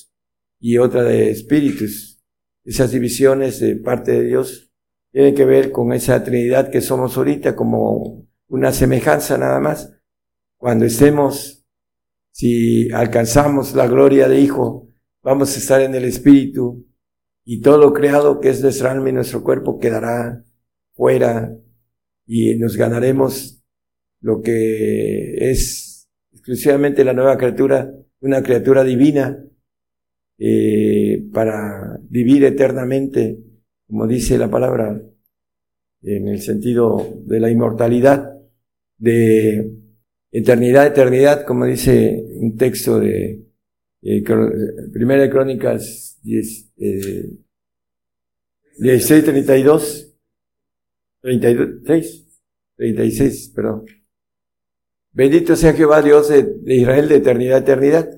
[0.68, 2.26] y otra de espíritus.
[2.64, 4.72] Esas divisiones de parte de Dios
[5.12, 9.96] tienen que ver con esa Trinidad que somos ahorita como una semejanza nada más.
[10.58, 11.64] Cuando estemos,
[12.32, 14.90] si alcanzamos la gloria de Hijo,
[15.22, 16.88] vamos a estar en el Espíritu
[17.44, 20.44] y todo lo creado que es nuestra alma y nuestro cuerpo quedará
[20.96, 21.56] fuera
[22.26, 23.64] y nos ganaremos
[24.20, 29.46] lo que es exclusivamente la nueva criatura, una criatura divina,
[30.38, 33.40] eh, para vivir eternamente,
[33.88, 35.02] como dice la palabra,
[36.02, 38.36] en el sentido de la inmortalidad,
[38.98, 39.72] de
[40.32, 43.45] eternidad, eternidad, como dice un texto de
[44.02, 44.24] eh,
[44.94, 47.30] Primera de Crónicas 10, eh,
[48.78, 50.18] 16, 32,
[51.22, 52.41] 36,
[52.76, 53.86] 36, perdón.
[55.12, 58.10] Bendito sea Jehová Dios de, Israel de eternidad eternidad,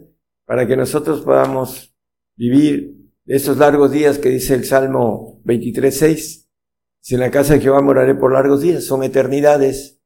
[0.45, 1.95] para que nosotros podamos
[2.37, 2.95] vivir
[3.25, 6.49] esos largos días que dice el Salmo 23, 6.
[7.01, 9.99] Si en la casa de Jehová moraré por largos días, son eternidades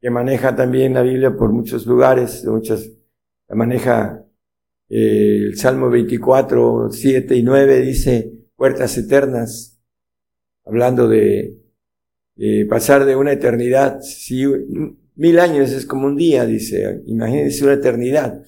[0.00, 2.90] que maneja también la Biblia por muchos lugares, muchas,
[3.48, 4.26] la maneja
[4.88, 9.80] eh, el Salmo 24, 7 y 9 dice puertas eternas,
[10.64, 11.62] hablando de
[12.68, 14.00] pasar de una eternidad.
[14.00, 14.44] Si
[15.14, 18.44] mil años es como un día, dice, imagínense una eternidad.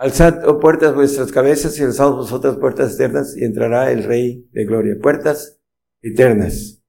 [0.00, 4.64] Alzad, oh puertas, vuestras cabezas y alzad vosotras puertas eternas y entrará el Rey de
[4.64, 4.96] Gloria.
[4.98, 5.60] Puertas
[6.00, 6.82] eternas.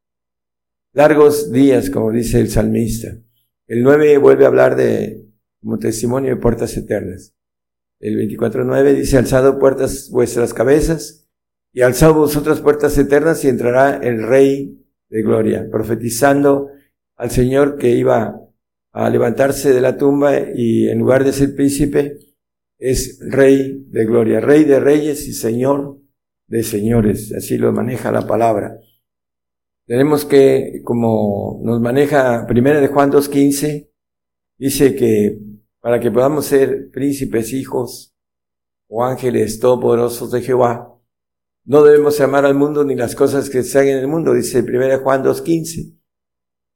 [0.93, 3.09] Largos días, como dice el salmista.
[3.67, 5.27] El 9 vuelve a hablar de,
[5.59, 7.35] como testimonio de puertas eternas.
[7.99, 11.27] El 24.9 dice, alzado puertas vuestras cabezas
[11.73, 16.69] y alzad vosotras puertas eternas y entrará el Rey de Gloria, profetizando
[17.17, 18.39] al Señor que iba
[18.93, 22.30] a levantarse de la tumba y en lugar de ser príncipe,
[22.81, 25.99] es Rey de Gloria, Rey de Reyes y Señor
[26.47, 28.77] de Señores, así lo maneja la palabra.
[29.85, 33.87] Tenemos que, como nos maneja Primera de Juan 2.15,
[34.57, 35.39] dice que
[35.79, 38.15] para que podamos ser príncipes, hijos
[38.87, 40.99] o ángeles todopoderosos de Jehová.
[41.63, 44.61] No debemos amar al mundo ni las cosas que se hagan en el mundo, dice
[44.61, 45.97] 1 Juan 2.15.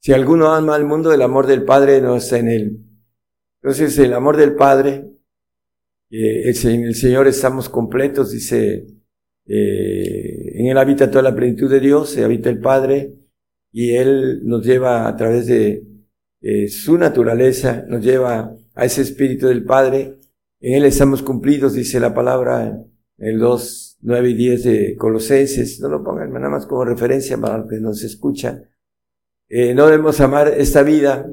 [0.02, 2.86] Si alguno ama al mundo, el amor del Padre no está en él.
[3.61, 5.14] Entonces, el amor del Padre,
[6.23, 8.87] eh, en el Señor estamos completos, dice,
[9.47, 13.15] eh, en él habita toda la plenitud de Dios, se habita el Padre,
[13.77, 15.85] y Él nos lleva a través de
[16.39, 20.17] eh, su naturaleza, nos lleva a ese Espíritu del Padre.
[20.61, 22.81] En Él estamos cumplidos, dice la palabra
[23.17, 25.81] en el 2, 9 y 10 de Colosenses.
[25.81, 28.63] No lo pongan nada más como referencia para los que nos escuchan.
[29.49, 31.29] Eh, no debemos amar esta vida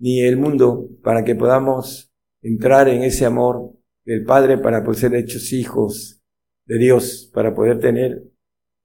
[0.00, 2.12] ni el mundo para que podamos
[2.42, 3.74] entrar en ese amor
[4.06, 6.22] del Padre para poder ser hechos hijos
[6.64, 8.22] de Dios, para poder tener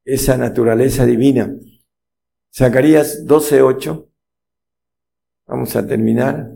[0.03, 1.56] esa naturaleza divina.
[2.53, 4.10] Zacarías 12:8.
[5.48, 6.52] Vamos a terminar.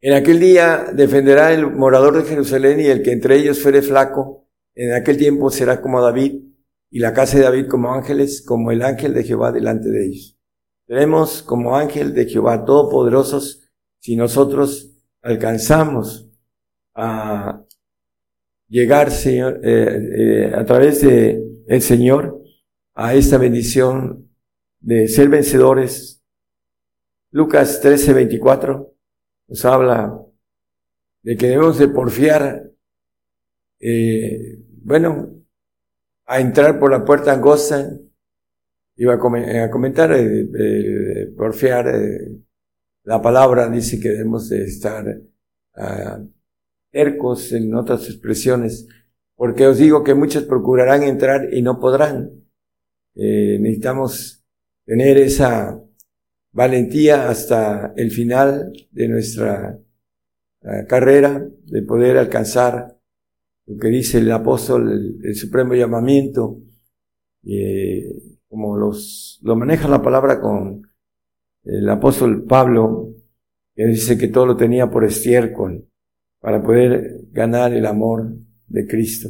[0.00, 4.48] En aquel día defenderá el morador de Jerusalén y el que entre ellos fuere flaco.
[4.74, 6.42] En aquel tiempo será como David
[6.90, 10.38] y la casa de David como ángeles, como el ángel de Jehová delante de ellos.
[10.86, 13.68] Seremos como ángel de Jehová todopoderosos
[13.98, 16.27] si nosotros alcanzamos
[16.98, 17.64] a
[18.68, 22.42] llegar, Señor, eh, eh, a través de el Señor
[22.94, 24.28] a esta bendición
[24.80, 26.24] de ser vencedores.
[27.30, 28.94] Lucas 13, 24
[29.46, 30.20] nos habla
[31.22, 32.68] de que debemos de porfiar,
[33.80, 35.44] eh, bueno,
[36.26, 37.90] a entrar por la puerta angosta.
[38.96, 39.18] Iba a,
[39.70, 40.10] comentar,
[41.36, 41.86] porfiar,
[43.04, 45.06] la palabra dice que debemos de estar
[45.76, 46.28] uh,
[46.92, 48.86] en otras expresiones,
[49.36, 52.44] porque os digo que muchos procurarán entrar y no podrán.
[53.14, 54.44] necesitamos
[54.84, 55.82] tener esa
[56.52, 59.78] valentía hasta el final de nuestra
[60.62, 62.98] eh, carrera, de poder alcanzar
[63.66, 66.58] lo que dice el apóstol, el, supremo llamamiento,
[67.44, 68.02] eh,
[68.48, 70.82] como los, lo maneja la palabra con
[71.64, 73.14] el apóstol Pablo,
[73.74, 75.87] que dice que todo lo tenía por estiércol
[76.48, 78.32] para poder ganar el amor
[78.68, 79.28] de Cristo.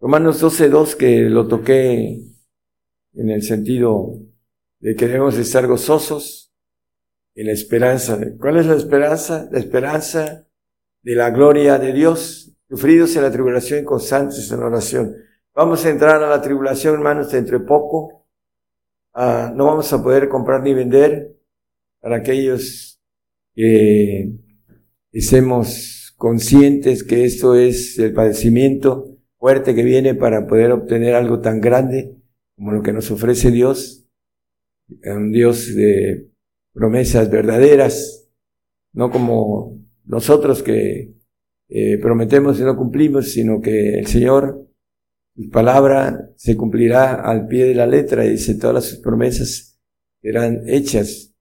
[0.00, 2.18] Romanos 12.2 que lo toqué
[3.12, 4.22] en el sentido
[4.78, 6.54] de que debemos estar gozosos
[7.34, 8.18] en la esperanza.
[8.40, 9.46] ¿Cuál es la esperanza?
[9.52, 10.48] La esperanza
[11.02, 15.14] de la gloria de Dios, sufridos en la tribulación y constantes en la oración.
[15.54, 18.26] Vamos a entrar a la tribulación, hermanos, entre poco.
[19.12, 21.36] Ah, no vamos a poder comprar ni vender
[22.00, 22.98] para aquellos
[23.54, 24.47] que
[25.12, 31.60] estemos conscientes que esto es el padecimiento fuerte que viene para poder obtener algo tan
[31.60, 32.16] grande
[32.56, 34.08] como lo que nos ofrece Dios
[35.04, 36.30] un Dios de
[36.72, 38.28] promesas verdaderas,
[38.92, 41.14] no como nosotros que
[41.68, 44.66] eh, prometemos y no cumplimos, sino que el Señor
[45.36, 49.78] su palabra se cumplirá al pie de la letra, y dice, todas sus promesas
[50.20, 51.32] serán hechas,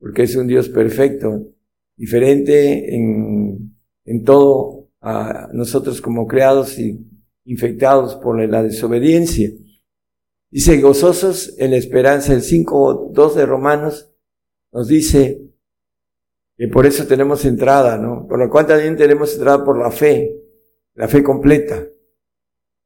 [0.00, 1.54] porque es un Dios perfecto,
[1.96, 6.98] diferente en, en todo a nosotros como creados y
[7.44, 9.50] infectados por la desobediencia.
[10.50, 14.12] Dice, gozosos en la esperanza, el 5.2 de Romanos
[14.72, 15.42] nos dice
[16.56, 18.26] que por eso tenemos entrada, ¿no?
[18.26, 20.42] Por lo cual también tenemos entrada por la fe,
[20.94, 21.86] la fe completa,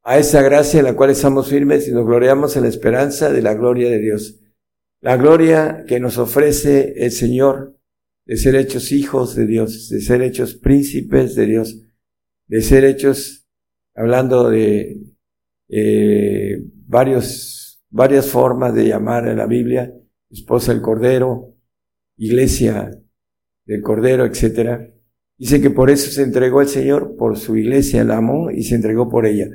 [0.03, 3.43] a esa gracia en la cual estamos firmes y nos gloriamos en la esperanza de
[3.43, 4.41] la gloria de Dios.
[5.01, 7.80] La gloria que nos ofrece el Señor
[8.31, 11.83] de ser hechos hijos de Dios, de ser hechos príncipes de Dios,
[12.47, 13.49] de ser hechos,
[13.93, 15.03] hablando de
[15.69, 19.93] eh, varios, varias formas de llamar en la Biblia,
[20.31, 21.57] esposa del Cordero,
[22.19, 23.03] iglesia
[23.65, 24.93] del Cordero, etc.
[25.37, 28.77] Dice que por eso se entregó el Señor, por su iglesia la amó y se
[28.77, 29.49] entregó por ella,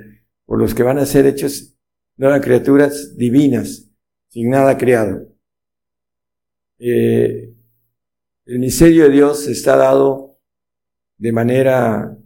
[0.45, 1.77] por los que van a ser hechos,
[2.17, 3.89] no eran criaturas divinas,
[4.27, 5.29] sin nada creado.
[6.77, 7.54] Eh,
[8.45, 10.37] el misterio de Dios está dado
[11.17, 12.17] de manera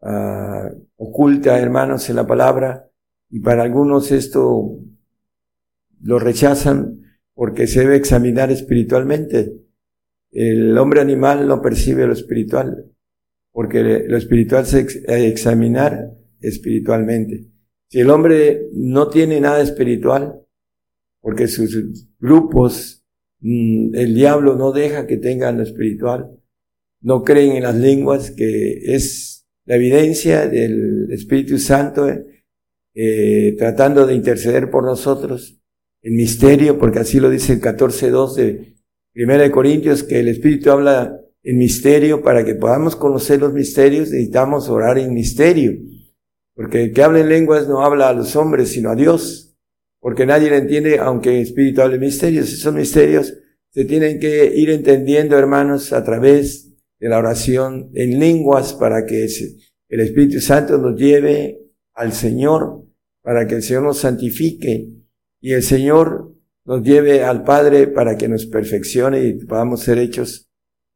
[0.00, 2.90] uh, oculta, hermanos, en la palabra,
[3.30, 4.80] y para algunos esto
[6.00, 7.02] lo rechazan
[7.34, 9.54] porque se debe examinar espiritualmente.
[10.30, 12.90] El hombre animal no percibe lo espiritual,
[13.52, 17.46] porque lo espiritual se debe examinar espiritualmente.
[17.90, 20.40] Si el hombre no tiene nada espiritual,
[21.20, 22.97] porque sus grupos,
[23.40, 26.38] el diablo no deja que tengan lo espiritual,
[27.00, 32.08] no creen en las lenguas, que es la evidencia del Espíritu Santo
[32.94, 35.60] eh, tratando de interceder por nosotros,
[36.02, 38.74] el misterio, porque así lo dice el 14.2 de
[39.12, 44.10] Primera de Corintios, que el Espíritu habla en misterio, para que podamos conocer los misterios,
[44.10, 45.78] necesitamos orar en misterio.
[46.54, 49.47] Porque el que habla en lenguas no habla a los hombres, sino a Dios.
[50.08, 52.50] Porque nadie le entiende, aunque el Espíritu hable misterios.
[52.50, 53.34] Esos misterios
[53.68, 59.28] se tienen que ir entendiendo, hermanos, a través de la oración en lenguas para que
[59.90, 61.60] el Espíritu Santo nos lleve
[61.92, 62.86] al Señor,
[63.20, 64.88] para que el Señor nos santifique
[65.42, 70.48] y el Señor nos lleve al Padre para que nos perfeccione y podamos ser hechos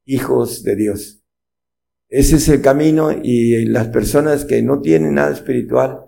[0.06, 1.22] hijos de Dios.
[2.09, 5.98] Ese es el camino y las personas que no tienen nada espiritual,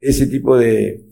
[0.00, 1.05] ese tipo de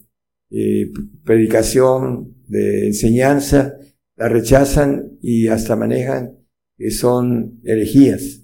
[0.51, 0.91] eh,
[1.25, 3.75] predicación, de enseñanza,
[4.17, 6.39] la rechazan y hasta manejan
[6.77, 8.43] que son herejías.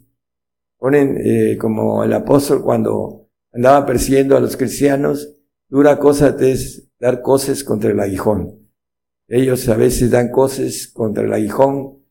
[0.78, 5.36] Ponen eh, como el apóstol cuando andaba persiguiendo a los cristianos,
[5.68, 8.68] dura cosa es dar cosas contra el aguijón.
[9.28, 12.02] Ellos a veces dan cosas contra el aguijón,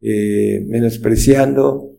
[0.00, 1.98] eh, menospreciando,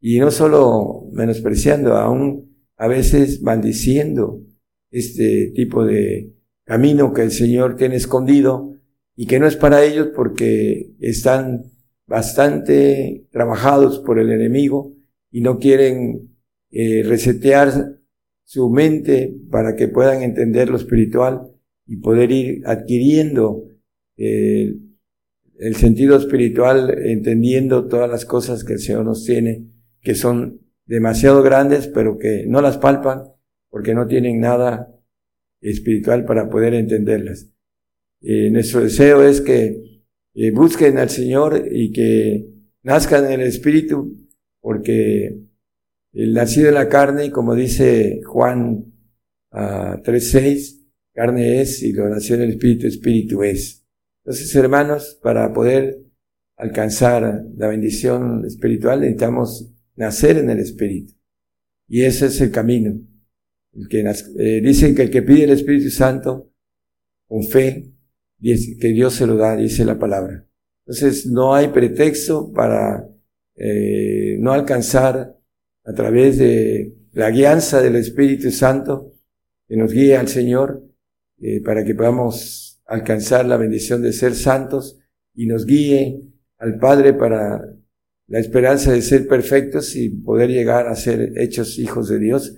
[0.00, 4.40] y no solo menospreciando, aún a veces maldiciendo
[4.90, 6.35] este tipo de
[6.66, 8.74] camino que el Señor tiene escondido
[9.14, 11.72] y que no es para ellos porque están
[12.06, 14.92] bastante trabajados por el enemigo
[15.30, 16.36] y no quieren
[16.70, 18.00] eh, resetear
[18.44, 21.52] su mente para que puedan entender lo espiritual
[21.86, 23.64] y poder ir adquiriendo
[24.16, 24.74] eh,
[25.58, 29.66] el sentido espiritual, entendiendo todas las cosas que el Señor nos tiene,
[30.00, 33.22] que son demasiado grandes, pero que no las palpan
[33.70, 34.95] porque no tienen nada
[35.70, 37.48] espiritual para poder entenderlas.
[38.20, 40.02] Eh, nuestro deseo es que
[40.52, 42.46] busquen al Señor y que
[42.82, 44.16] nazcan en el Espíritu,
[44.60, 45.40] porque
[46.12, 48.92] el nacido de la carne, como dice Juan
[49.50, 53.84] 3.6, ah, carne es y lo nació en el Espíritu, Espíritu es.
[54.24, 56.00] Entonces, hermanos, para poder
[56.56, 61.14] alcanzar la bendición espiritual necesitamos nacer en el Espíritu.
[61.88, 63.00] Y ese es el camino.
[63.90, 66.52] Que eh, dicen que el que pide el Espíritu Santo
[67.26, 67.92] con fe
[68.40, 70.46] que Dios se lo da, dice la palabra.
[70.86, 73.08] Entonces no hay pretexto para
[73.56, 75.36] eh, no alcanzar
[75.84, 79.14] a través de la guianza del Espíritu Santo
[79.66, 80.84] que nos guíe al Señor
[81.38, 84.98] eh, para que podamos alcanzar la bendición de ser santos
[85.34, 86.22] y nos guíe
[86.58, 87.62] al Padre para
[88.28, 92.54] la esperanza de ser perfectos y poder llegar a ser hechos hijos de Dios.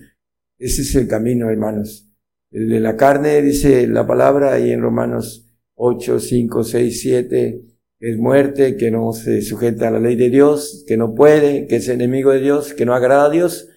[0.59, 2.11] Ese es el camino, hermanos.
[2.51, 7.65] El de la carne, dice la palabra ahí en Romanos 8, 5, 6, 7,
[8.01, 11.77] es muerte, que no se sujeta a la ley de Dios, que no puede, que
[11.77, 13.69] es enemigo de Dios, que no agrada a Dios,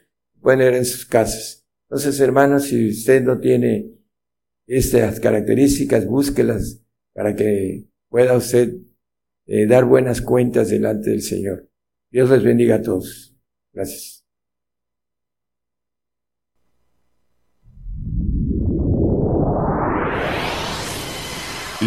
[0.41, 1.65] pueden ir en sus casas.
[1.89, 3.91] Entonces, hermanos, si usted no tiene
[4.67, 6.81] estas características, búsquelas
[7.13, 8.73] para que pueda usted
[9.47, 11.69] eh, dar buenas cuentas delante del Señor.
[12.09, 13.35] Dios les bendiga a todos.
[13.73, 14.20] Gracias.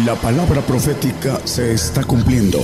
[0.03, 2.59] La palabra profética se está cumpliendo.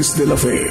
[0.00, 0.66] De la Fe.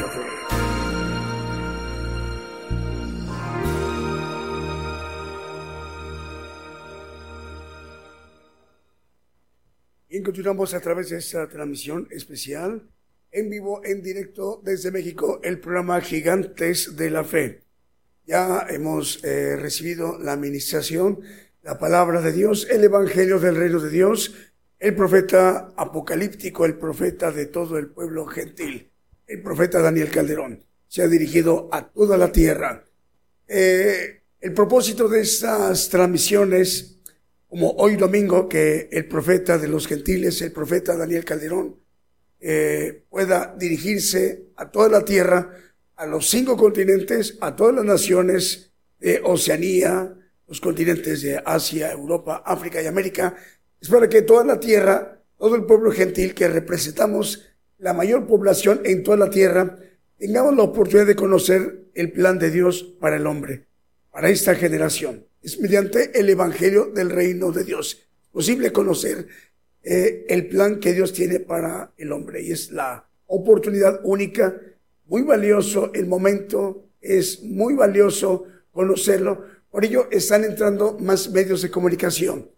[10.09, 12.89] Y continuamos a través de esta transmisión especial,
[13.29, 17.65] en vivo, en directo desde México, el programa Gigantes de la Fe.
[18.25, 21.19] Ya hemos eh, recibido la administración,
[21.61, 24.33] la palabra de Dios, el Evangelio del Reino de Dios,
[24.79, 28.88] el profeta apocalíptico, el profeta de todo el pueblo gentil,
[29.29, 30.65] el profeta Daniel Calderón.
[30.87, 32.83] Se ha dirigido a toda la tierra.
[33.47, 36.97] Eh, el propósito de estas transmisiones,
[37.47, 41.75] como hoy domingo, que el profeta de los gentiles, el profeta Daniel Calderón,
[42.39, 45.53] eh, pueda dirigirse a toda la tierra,
[45.95, 50.15] a los cinco continentes, a todas las naciones de Oceanía,
[50.47, 53.35] los continentes de Asia, Europa, África y América,
[53.79, 57.48] es para que toda la tierra, todo el pueblo gentil que representamos
[57.79, 59.77] la mayor población en toda la tierra,
[60.17, 63.65] tengamos la oportunidad de conocer el plan de Dios para el hombre,
[64.11, 65.25] para esta generación.
[65.41, 69.27] Es mediante el Evangelio del Reino de Dios posible conocer
[69.81, 74.55] eh, el plan que Dios tiene para el hombre y es la oportunidad única,
[75.05, 79.45] muy valioso el momento, es muy valioso conocerlo.
[79.71, 82.49] Por ello están entrando más medios de comunicación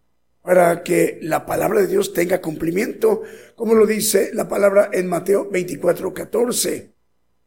[0.41, 3.21] para que la palabra de Dios tenga cumplimiento,
[3.55, 6.91] como lo dice la palabra en Mateo 24, 14,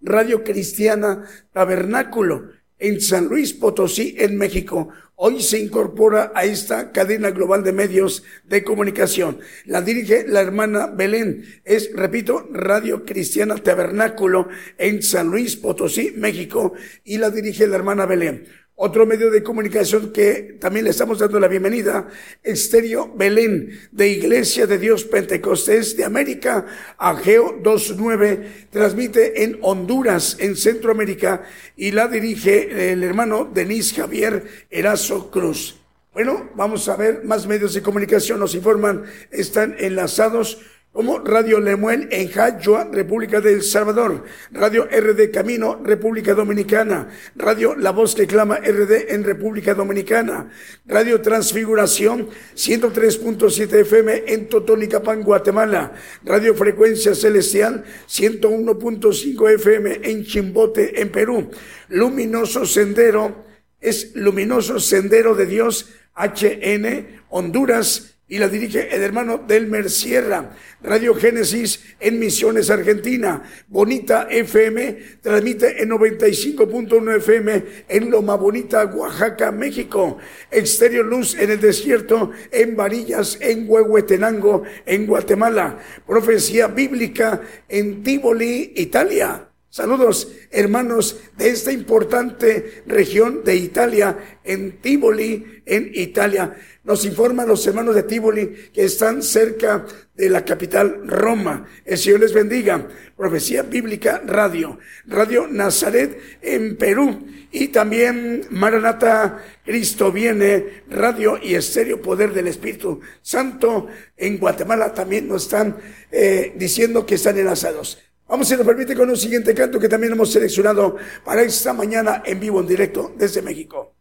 [0.00, 7.30] Radio Cristiana Tabernáculo en San Luis Potosí, en México hoy se incorpora a esta cadena
[7.30, 9.40] global de medios de comunicación.
[9.64, 11.44] La dirige la hermana Belén.
[11.64, 18.04] Es, repito, Radio Cristiana Tabernáculo en San Luis Potosí, México, y la dirige la hermana
[18.04, 18.46] Belén.
[18.78, 22.08] Otro medio de comunicación que también le estamos dando la bienvenida,
[22.42, 26.66] Estéreo Belén, de Iglesia de Dios Pentecostés de América,
[26.98, 31.44] Ageo 29, transmite en Honduras, en Centroamérica,
[31.74, 35.80] y la dirige el hermano Denis Javier Erazo Cruz.
[36.12, 40.60] Bueno, vamos a ver, más medios de comunicación nos informan, están enlazados
[40.96, 47.90] como Radio Lemuel en Jayua, República del Salvador, Radio RD Camino, República Dominicana, Radio La
[47.90, 50.50] Voz que Clama RD en República Dominicana,
[50.86, 55.92] Radio Transfiguración 103.7 FM en Totonicapán, Guatemala,
[56.24, 61.50] Radio Frecuencia Celestial 101.5 FM en Chimbote, en Perú,
[61.90, 63.44] Luminoso Sendero,
[63.82, 70.50] es Luminoso Sendero de Dios HN, Honduras, y la dirige el hermano Delmer Sierra.
[70.82, 73.42] Radio Génesis en Misiones, Argentina.
[73.68, 80.18] Bonita FM transmite en 95.1 FM en Loma Bonita, Oaxaca, México.
[80.50, 85.78] Exterior Luz en el desierto, en Varillas, en Huehuetenango, en Guatemala.
[86.06, 89.45] Profecía bíblica en Tivoli, Italia.
[89.76, 96.56] Saludos, hermanos de esta importante región de Italia, en Tivoli, en Italia.
[96.82, 99.84] Nos informan los hermanos de Tivoli que están cerca
[100.14, 101.66] de la capital Roma.
[101.84, 102.88] El Señor les bendiga.
[103.18, 104.78] Profecía Bíblica Radio.
[105.04, 107.26] Radio Nazaret en Perú.
[107.52, 110.84] Y también Maranata Cristo viene.
[110.88, 115.76] Radio y Estéreo Poder del Espíritu Santo en Guatemala también nos están
[116.10, 118.05] eh, diciendo que están enlazados.
[118.28, 122.22] Vamos, si nos permite, con un siguiente canto que también hemos seleccionado para esta mañana
[122.24, 123.95] en vivo, en directo desde México.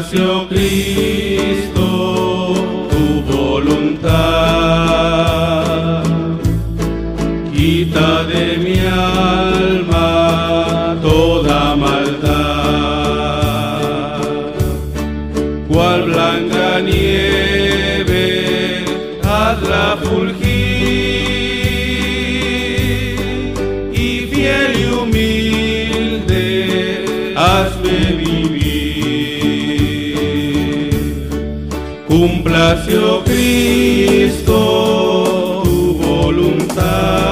[0.00, 0.46] Cristo
[33.28, 34.56] Cristo
[35.62, 37.27] tu voluntad,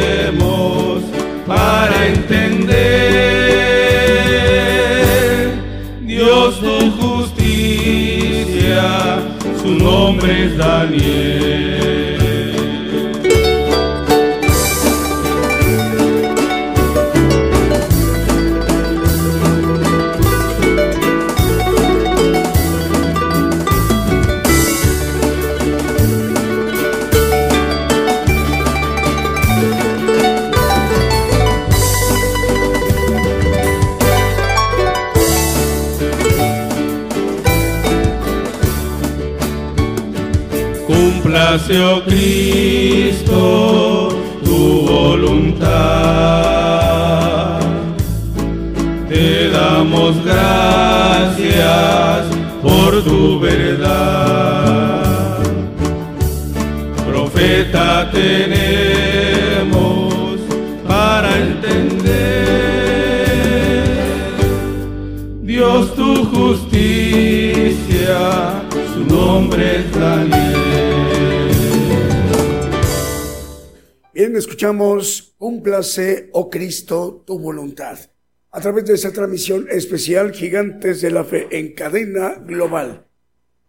[1.45, 2.69] para entender.
[6.03, 8.81] Dios tu justicia,
[9.61, 11.48] su nombre es Daniel.
[41.49, 44.09] Cúmplase, oh Cristo,
[44.43, 45.69] tu voluntad.
[49.07, 52.27] Te damos gracias
[52.61, 55.39] por tu verdad.
[57.11, 60.03] Profeta tenemos
[60.87, 62.19] para entender.
[65.41, 66.91] Dios tu justicia,
[68.93, 70.68] su nombre es Daniel.
[74.19, 77.97] Bien, escuchamos, cúmplase, oh Cristo, tu voluntad.
[78.51, 83.05] A través de esta transmisión especial, Gigantes de la Fe en cadena global.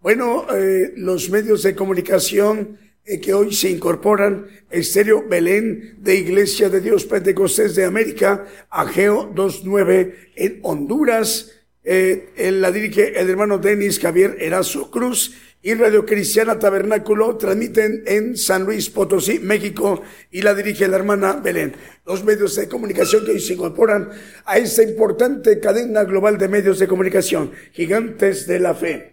[0.00, 6.68] Bueno, eh, los medios de comunicación eh, que hoy se incorporan, Estéreo Belén de Iglesia
[6.68, 11.52] de Dios Pentecostés de América, Ageo 29 en Honduras,
[11.84, 15.32] eh, la dirige el hermano Denis Javier Erazo Cruz
[15.62, 21.34] y Radio Cristiana Tabernáculo transmiten en San Luis Potosí, México, y la dirige la hermana
[21.34, 21.74] Belén.
[22.06, 24.08] Los medios de comunicación que hoy se incorporan
[24.46, 29.12] a esta importante cadena global de medios de comunicación, gigantes de la fe.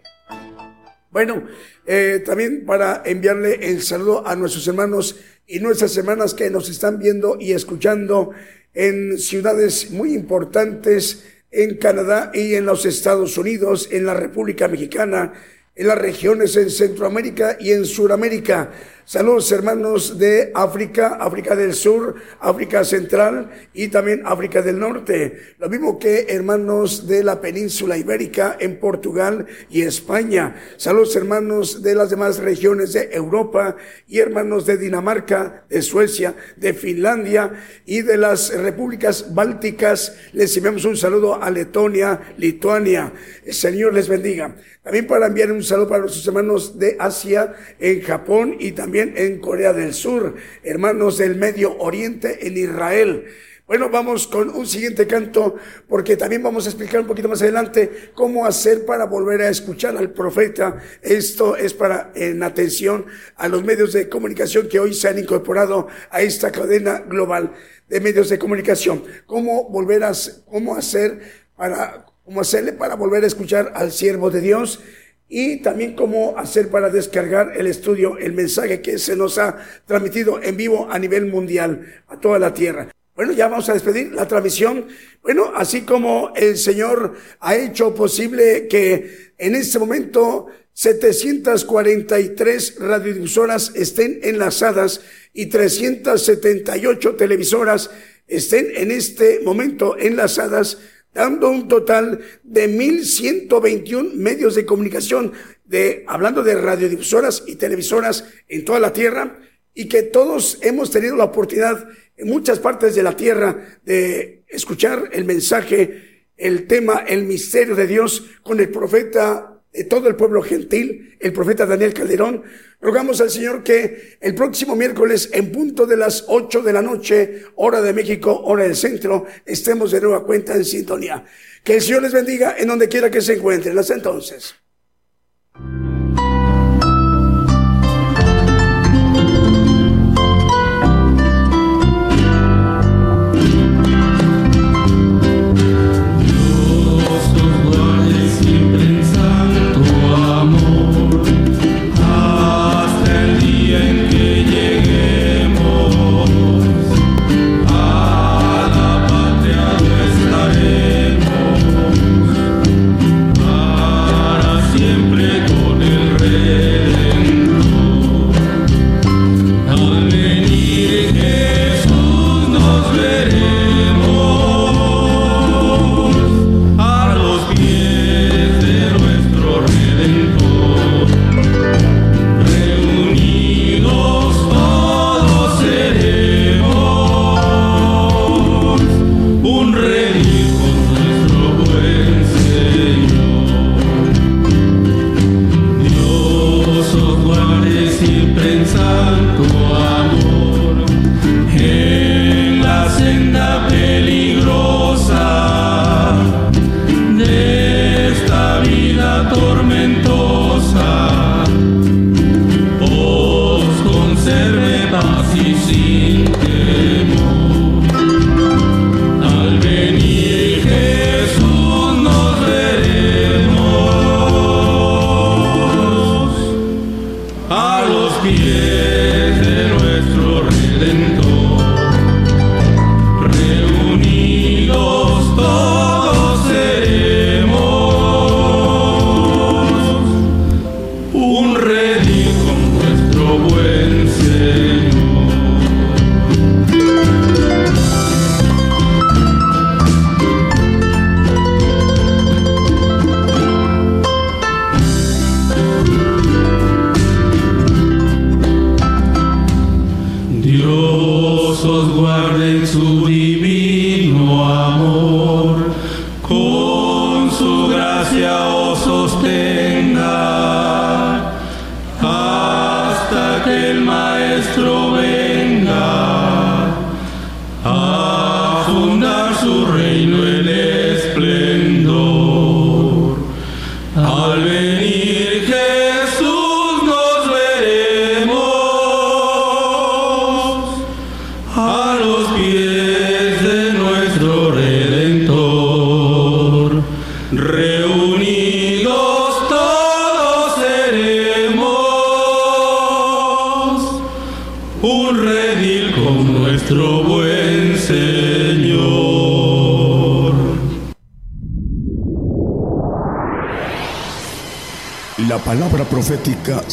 [1.10, 1.44] Bueno,
[1.86, 5.16] eh, también para enviarle el saludo a nuestros hermanos
[5.46, 8.30] y nuestras hermanas que nos están viendo y escuchando
[8.72, 15.32] en ciudades muy importantes en Canadá y en los Estados Unidos, en la República Mexicana,
[15.78, 18.72] en las regiones en Centroamérica y en Sudamérica.
[19.08, 25.54] Saludos hermanos de África, África del Sur, África Central y también África del Norte.
[25.58, 30.56] Lo mismo que hermanos de la península ibérica en Portugal y España.
[30.76, 33.76] Saludos hermanos de las demás regiones de Europa
[34.06, 37.50] y hermanos de Dinamarca, de Suecia, de Finlandia
[37.86, 40.18] y de las repúblicas bálticas.
[40.34, 43.10] Les enviamos un saludo a Letonia, Lituania.
[43.42, 44.54] El Señor les bendiga.
[44.82, 49.38] También para enviar un saludo para nuestros hermanos de Asia, en Japón y también en
[49.40, 53.26] Corea del Sur, hermanos del Medio Oriente, en Israel.
[53.68, 55.56] Bueno, vamos con un siguiente canto,
[55.88, 59.94] porque también vamos a explicar un poquito más adelante cómo hacer para volver a escuchar
[59.98, 60.78] al profeta.
[61.02, 63.04] Esto es para, en atención
[63.36, 67.52] a los medios de comunicación que hoy se han incorporado a esta cadena global
[67.90, 69.04] de medios de comunicación.
[69.26, 70.12] Cómo volver a,
[70.46, 71.20] cómo hacer
[71.54, 74.80] para cómo hacerle para volver a escuchar al siervo de Dios
[75.28, 80.42] y también cómo hacer para descargar el estudio, el mensaje que se nos ha transmitido
[80.42, 82.88] en vivo a nivel mundial, a toda la tierra.
[83.14, 84.86] Bueno, ya vamos a despedir la transmisión.
[85.22, 94.20] Bueno, así como el Señor ha hecho posible que en este momento 743 radiodifusoras estén
[94.22, 95.02] enlazadas
[95.34, 97.90] y 378 televisoras
[98.28, 100.78] estén en este momento enlazadas
[101.12, 105.32] dando un total de 1.121 medios de comunicación,
[105.64, 109.38] de, hablando de radiodifusoras y televisoras en toda la tierra,
[109.74, 115.10] y que todos hemos tenido la oportunidad en muchas partes de la tierra de escuchar
[115.12, 119.57] el mensaje, el tema, el misterio de Dios con el profeta
[119.88, 122.42] todo el pueblo gentil, el profeta Daniel Calderón.
[122.80, 127.44] Rogamos al Señor que el próximo miércoles, en punto de las ocho de la noche,
[127.56, 131.24] hora de México, hora del centro, estemos de nueva cuenta en sintonía.
[131.64, 133.78] Que el Señor les bendiga en donde quiera que se encuentren.
[133.78, 134.54] Hasta entonces.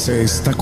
[0.06, 0.54] Se está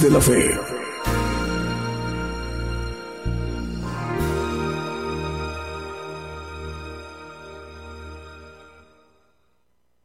[0.00, 0.53] de la Fe.